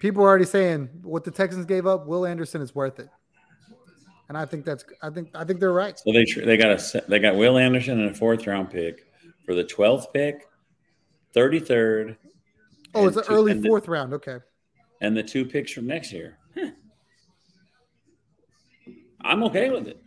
People 0.00 0.22
are 0.22 0.28
already 0.28 0.44
saying 0.44 0.88
what 1.02 1.24
the 1.24 1.30
Texans 1.30 1.64
gave 1.66 1.86
up. 1.86 2.06
Will 2.06 2.26
Anderson 2.26 2.60
is 2.60 2.74
worth 2.74 3.00
it, 3.00 3.08
and 4.28 4.36
I 4.36 4.44
think 4.44 4.64
that's. 4.64 4.84
I 5.02 5.10
think. 5.10 5.30
I 5.34 5.44
think 5.44 5.60
they're 5.60 5.72
right. 5.72 5.98
So 5.98 6.12
they 6.12 6.24
they 6.24 6.56
got 6.56 6.70
a 6.70 7.04
they 7.08 7.18
got 7.18 7.36
Will 7.36 7.58
Anderson 7.58 8.00
and 8.00 8.10
a 8.10 8.14
fourth 8.14 8.46
round 8.46 8.70
pick 8.70 9.06
for 9.44 9.54
the 9.54 9.64
twelfth 9.64 10.12
pick, 10.12 10.46
thirty 11.32 11.60
third. 11.60 12.16
Oh, 12.94 13.06
it's 13.06 13.16
an 13.16 13.24
early 13.28 13.52
and 13.52 13.62
the, 13.62 13.68
fourth 13.68 13.88
round. 13.88 14.12
Okay. 14.14 14.38
and 15.00 15.16
the 15.16 15.22
two 15.22 15.44
picks 15.44 15.72
from 15.72 15.86
next 15.86 16.12
year. 16.12 16.38
Huh. 16.56 16.70
I'm 19.22 19.42
okay 19.44 19.70
with 19.70 19.88
it. 19.88 20.02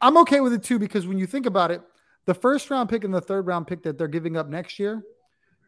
I'm 0.00 0.16
okay 0.18 0.40
with 0.40 0.52
it 0.52 0.62
too 0.62 0.78
because 0.78 1.06
when 1.06 1.18
you 1.18 1.26
think 1.26 1.46
about 1.46 1.70
it, 1.70 1.82
the 2.26 2.34
first 2.34 2.70
round 2.70 2.88
pick 2.88 3.04
and 3.04 3.14
the 3.14 3.20
third 3.20 3.46
round 3.46 3.66
pick 3.66 3.82
that 3.84 3.98
they're 3.98 4.08
giving 4.08 4.36
up 4.36 4.48
next 4.48 4.78
year, 4.78 5.02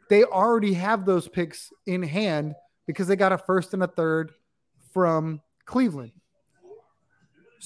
they 0.09 0.25
already 0.25 0.75
have 0.75 1.07
those 1.07 1.29
picks 1.29 1.73
in 1.87 2.03
hand 2.03 2.55
because 2.87 3.09
they 3.09 3.17
got 3.17 3.33
a 3.33 3.39
first 3.39 3.75
and 3.75 3.83
a 3.83 3.87
third 3.87 4.33
from 4.93 5.41
Cleveland. 5.65 6.13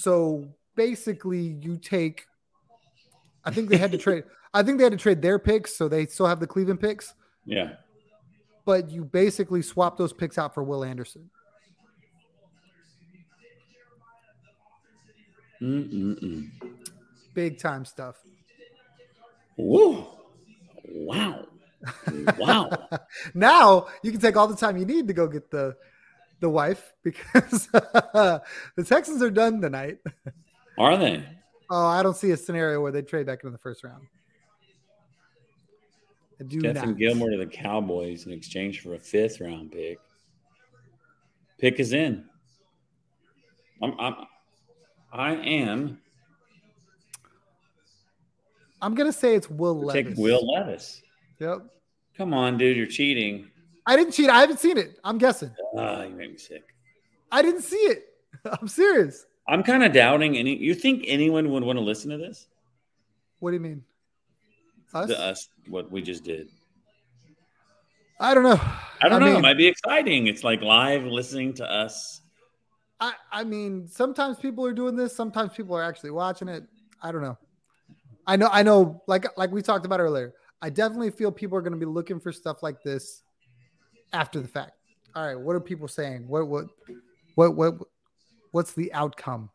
So 0.01 0.49
basically, 0.77 1.59
you 1.61 1.77
take. 1.77 2.25
I 3.45 3.51
think 3.51 3.69
they 3.69 3.77
had 3.77 3.93
to 3.93 3.99
trade. 3.99 4.25
I 4.55 4.63
think 4.63 4.79
they 4.79 4.85
had 4.85 4.93
to 4.93 4.99
trade 4.99 5.21
their 5.21 5.39
picks, 5.39 5.77
so 5.77 5.89
they 5.89 6.07
still 6.07 6.27
have 6.27 6.41
the 6.41 6.47
Cleveland 6.47 6.81
picks. 6.81 7.15
Yeah. 7.45 7.75
But 8.65 8.91
you 8.91 9.05
basically 9.05 9.61
swap 9.61 9.99
those 9.99 10.15
picks 10.15 10.39
out 10.39 10.55
for 10.55 10.63
Will 10.63 10.85
Anderson. 10.85 11.29
Mm-mm-mm. 15.61 16.49
Big 17.35 17.59
time 17.59 17.85
stuff. 17.85 18.17
Woo. 19.59 20.07
Wow. 20.89 21.47
Wow. 22.39 22.71
now 23.35 23.87
you 24.03 24.11
can 24.11 24.21
take 24.21 24.37
all 24.37 24.49
the 24.49 24.57
time 24.57 24.79
you 24.79 24.87
need 24.87 25.07
to 25.09 25.15
go 25.15 25.29
get 25.29 25.51
the 25.51 25.77
the 26.41 26.51
wife 26.51 26.93
because 27.03 27.67
the 27.73 28.43
Texans 28.85 29.23
are 29.23 29.31
done 29.31 29.61
tonight. 29.61 29.99
Are 30.79 30.97
they? 30.97 31.25
Oh, 31.71 31.87
I 31.87 32.03
don't 32.03 32.17
see 32.17 32.31
a 32.33 32.37
scenario 32.37 32.81
where 32.81 32.93
they 32.93 33.03
trade 33.03 33.27
back 33.27 33.41
into 33.45 33.51
the 33.53 33.59
first 33.59 33.85
round. 33.85 34.03
I 36.41 36.45
do 36.45 36.61
Stephon 36.61 36.75
not. 36.75 36.99
Gilmore 36.99 37.31
to 37.31 37.37
the 37.37 37.47
Cowboys 37.47 38.27
in 38.27 38.33
exchange 38.33 38.81
for 38.81 38.95
a 38.95 38.99
fifth 38.99 39.41
round 39.41 39.73
pick. 39.73 39.99
Pick 41.59 41.79
is 41.79 41.93
in. 41.93 42.25
I'm, 43.83 43.95
I'm 43.99 44.15
I 45.13 45.35
am 45.35 45.99
I'm 48.83 48.95
gonna 48.95 49.13
say 49.13 49.35
it's 49.35 49.51
Will 49.51 49.79
Levis. 49.79 50.15
take 50.15 50.19
Will 50.19 50.41
Levis. 50.55 51.03
Yep. 51.39 51.67
Come 52.17 52.35
on, 52.35 52.59
dude, 52.59 52.77
you're 52.77 52.87
cheating. 52.87 53.51
I 53.87 53.97
didn't 53.97 54.13
cheat. 54.13 54.31
I 54.31 54.41
haven't 54.41 54.59
seen 54.59 54.79
it. 54.79 54.99
I'm 55.05 55.19
guessing. 55.19 55.51
Ah, 55.77 56.03
you 56.03 56.15
make 56.15 56.33
me 56.33 56.39
sick. 56.39 56.65
I 57.33 57.43
didn't 57.43 57.63
see 57.63 57.77
it. 57.77 58.05
I'm 58.61 58.69
serious. 58.69 59.27
I'm 59.49 59.63
kind 59.63 59.83
of 59.83 59.93
doubting 59.93 60.37
any. 60.37 60.57
You 60.57 60.75
think 60.75 61.05
anyone 61.07 61.51
would 61.51 61.65
want 61.65 61.79
to 61.79 61.85
listen 61.85 62.11
to 62.11 62.19
this? 62.19 62.47
What 63.41 63.51
do 63.51 63.55
you 63.55 63.61
mean? 63.61 63.83
Us? 64.93 65.09
The 65.09 65.21
us, 65.21 65.49
what 65.69 65.91
we 65.91 66.03
just 66.03 66.25
did. 66.25 66.49
I 68.19 68.35
don't 68.35 68.43
know. 68.43 68.61
I 69.03 69.09
don't 69.09 69.23
I 69.23 69.27
know. 69.27 69.27
Mean, 69.27 69.37
it 69.37 69.43
might 69.43 69.57
be 69.57 69.67
exciting. 69.67 70.27
It's 70.27 70.45
like 70.45 70.61
live 70.63 71.05
listening 71.05 71.55
to 71.55 71.65
us. 71.65 72.21
I, 73.01 73.15
I 73.33 73.45
mean, 73.45 73.89
sometimes 73.89 74.37
people 74.39 74.67
are 74.67 74.75
doing 74.75 74.95
this. 74.95 75.17
Sometimes 75.17 75.55
people 75.55 75.75
are 75.75 75.83
actually 75.83 76.11
watching 76.11 76.49
it. 76.49 76.65
I 77.03 77.13
don't 77.13 77.23
know. 77.23 77.39
I 78.27 78.37
know. 78.37 78.51
I 78.53 78.63
know. 78.63 79.03
Like 79.07 79.27
like 79.39 79.51
we 79.51 79.63
talked 79.63 79.87
about 79.87 80.01
earlier. 80.01 80.35
I 80.61 80.69
definitely 80.69 81.11
feel 81.11 81.33
people 81.33 81.57
are 81.57 81.63
going 81.63 81.73
to 81.73 81.79
be 81.79 81.87
looking 81.87 82.21
for 82.21 82.31
stuff 82.31 82.63
like 82.63 82.83
this 82.83 83.23
after 84.13 84.41
the 84.41 84.49
fact. 84.49 84.73
All 85.15 85.27
right, 85.27 85.39
what 85.39 85.57
are 85.57 85.61
people 85.61 85.89
saying? 85.89 86.27
What 86.29 86.47
what 86.47 86.67
what 87.35 87.55
what 87.57 87.75
what's 88.53 88.73
the 88.73 88.93
outcome? 88.93 89.51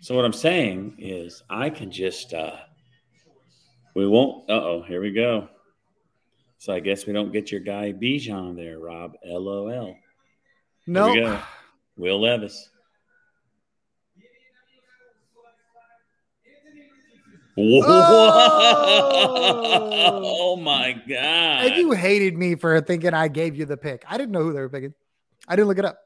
So 0.00 0.14
what 0.14 0.24
I'm 0.24 0.32
saying 0.32 0.96
is 0.98 1.42
I 1.50 1.70
can 1.70 1.90
just 1.90 2.32
uh 2.34 2.56
we 3.94 4.06
won't 4.06 4.48
uh 4.48 4.54
oh, 4.54 4.82
here 4.86 5.00
we 5.00 5.12
go. 5.12 5.48
So 6.58 6.72
I 6.72 6.80
guess 6.80 7.06
we 7.06 7.12
don't 7.12 7.32
get 7.32 7.52
your 7.52 7.60
guy 7.60 7.92
Bijan 7.92 8.56
there, 8.56 8.78
Rob. 8.78 9.14
LOL. 9.24 9.94
No. 10.86 11.14
Nope. 11.14 11.40
Will 11.96 12.20
Levis. 12.20 12.70
Oh. 17.60 17.82
oh 20.24 20.56
my 20.56 20.92
god! 20.92 21.66
And 21.66 21.76
you 21.76 21.92
hated 21.92 22.36
me 22.36 22.54
for 22.54 22.80
thinking 22.80 23.14
I 23.14 23.26
gave 23.26 23.56
you 23.56 23.64
the 23.64 23.76
pick. 23.76 24.04
I 24.08 24.16
didn't 24.16 24.30
know 24.30 24.42
who 24.42 24.52
they 24.52 24.60
were 24.60 24.68
picking. 24.68 24.94
I 25.48 25.56
didn't 25.56 25.68
look 25.68 25.78
it 25.78 25.84
up. 25.84 25.98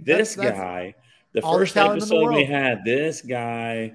This 0.00 0.34
that's, 0.34 0.58
guy, 0.58 0.94
that's 1.32 1.46
the 1.46 1.52
first 1.52 1.76
episode 1.76 2.28
the 2.28 2.32
we 2.32 2.44
had, 2.44 2.84
this 2.84 3.20
guy, 3.20 3.94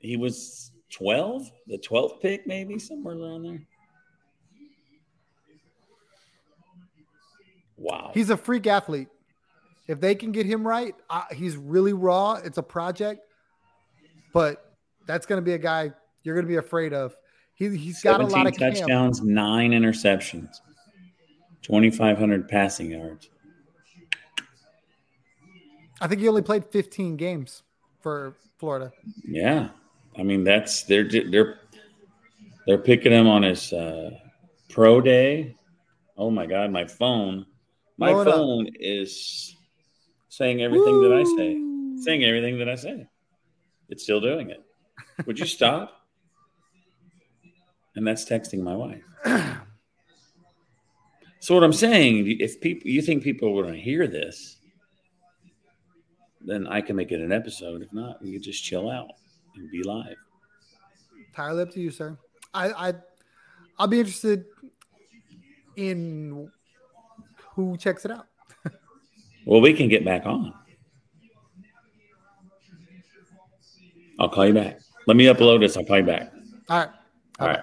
he 0.00 0.16
was 0.16 0.72
12, 0.90 1.50
the 1.66 1.78
12th 1.78 2.20
pick, 2.20 2.46
maybe 2.46 2.78
somewhere 2.78 3.16
around 3.16 3.44
there. 3.44 3.62
Wow. 7.76 8.10
He's 8.14 8.30
a 8.30 8.36
freak 8.36 8.66
athlete. 8.66 9.08
If 9.88 10.00
they 10.00 10.14
can 10.14 10.30
get 10.30 10.46
him 10.46 10.66
right, 10.66 10.94
uh, 11.10 11.24
he's 11.32 11.56
really 11.56 11.92
raw. 11.92 12.34
It's 12.34 12.58
a 12.58 12.62
project 12.62 13.22
but 14.32 14.76
that's 15.06 15.26
going 15.26 15.38
to 15.38 15.44
be 15.44 15.54
a 15.54 15.58
guy 15.58 15.92
you're 16.22 16.34
going 16.34 16.46
to 16.46 16.50
be 16.50 16.56
afraid 16.56 16.92
of. 16.92 17.16
He, 17.54 17.76
he's 17.76 18.02
got 18.02 18.20
a 18.20 18.26
lot 18.26 18.46
of 18.46 18.56
touchdowns, 18.56 19.20
camp. 19.20 19.30
nine 19.30 19.70
interceptions, 19.72 20.56
2,500 21.62 22.48
passing 22.48 22.90
yards. 22.90 23.28
I 26.00 26.08
think 26.08 26.20
he 26.20 26.28
only 26.28 26.42
played 26.42 26.64
15 26.64 27.16
games 27.16 27.62
for 28.00 28.34
Florida. 28.58 28.92
Yeah, 29.24 29.68
I 30.18 30.24
mean 30.24 30.42
that's 30.42 30.82
they're 30.82 31.08
they're 31.08 31.60
they're 32.66 32.78
picking 32.78 33.12
him 33.12 33.28
on 33.28 33.42
his 33.42 33.72
uh, 33.72 34.10
pro 34.68 35.00
day. 35.00 35.56
Oh 36.16 36.30
my 36.30 36.46
God, 36.46 36.72
my 36.72 36.84
phone, 36.84 37.46
my 37.98 38.12
phone 38.12 38.66
up. 38.66 38.72
is 38.80 39.56
saying 40.28 40.62
everything 40.62 40.94
Woo! 40.94 41.08
that 41.08 41.16
I 41.16 41.24
say, 41.36 42.02
saying 42.02 42.24
everything 42.24 42.58
that 42.58 42.68
I 42.68 42.74
say. 42.74 43.06
It's 43.92 44.02
still 44.02 44.20
doing 44.20 44.50
it. 44.50 44.64
Would 45.26 45.38
you 45.38 45.46
stop? 45.46 46.02
and 47.94 48.06
that's 48.06 48.24
texting 48.24 48.62
my 48.62 48.74
wife. 48.74 49.02
so 51.40 51.54
what 51.54 51.64
I'm 51.64 51.72
saying, 51.72 52.38
if 52.40 52.60
people 52.60 52.90
you 52.90 53.02
think 53.02 53.22
people 53.22 53.48
are 53.58 53.62
going 53.62 53.74
to 53.74 53.80
hear 53.80 54.06
this, 54.06 54.56
then 56.40 56.66
I 56.66 56.80
can 56.80 56.96
make 56.96 57.12
it 57.12 57.20
an 57.20 57.32
episode. 57.32 57.82
If 57.82 57.92
not, 57.92 58.22
we 58.22 58.32
could 58.32 58.42
just 58.42 58.64
chill 58.64 58.90
out 58.90 59.10
and 59.56 59.70
be 59.70 59.82
live. 59.82 60.16
Entirely 61.28 61.62
up 61.62 61.70
to 61.72 61.80
you, 61.80 61.90
sir. 61.90 62.16
I, 62.54 62.88
I 62.88 62.94
I'll 63.78 63.86
be 63.86 64.00
interested 64.00 64.44
in 65.76 66.50
who 67.54 67.76
checks 67.76 68.04
it 68.04 68.10
out. 68.10 68.26
well, 69.46 69.60
we 69.60 69.72
can 69.72 69.88
get 69.88 70.04
back 70.04 70.26
on. 70.26 70.54
I'll 74.22 74.28
call 74.28 74.46
you 74.46 74.54
back. 74.54 74.78
Let 75.08 75.16
me 75.16 75.24
upload 75.24 75.60
this. 75.60 75.76
I'll 75.76 75.84
call 75.84 75.98
you 75.98 76.04
back. 76.04 76.32
All 76.70 76.78
right. 76.78 76.88
All 77.40 77.48
right. 77.48 77.60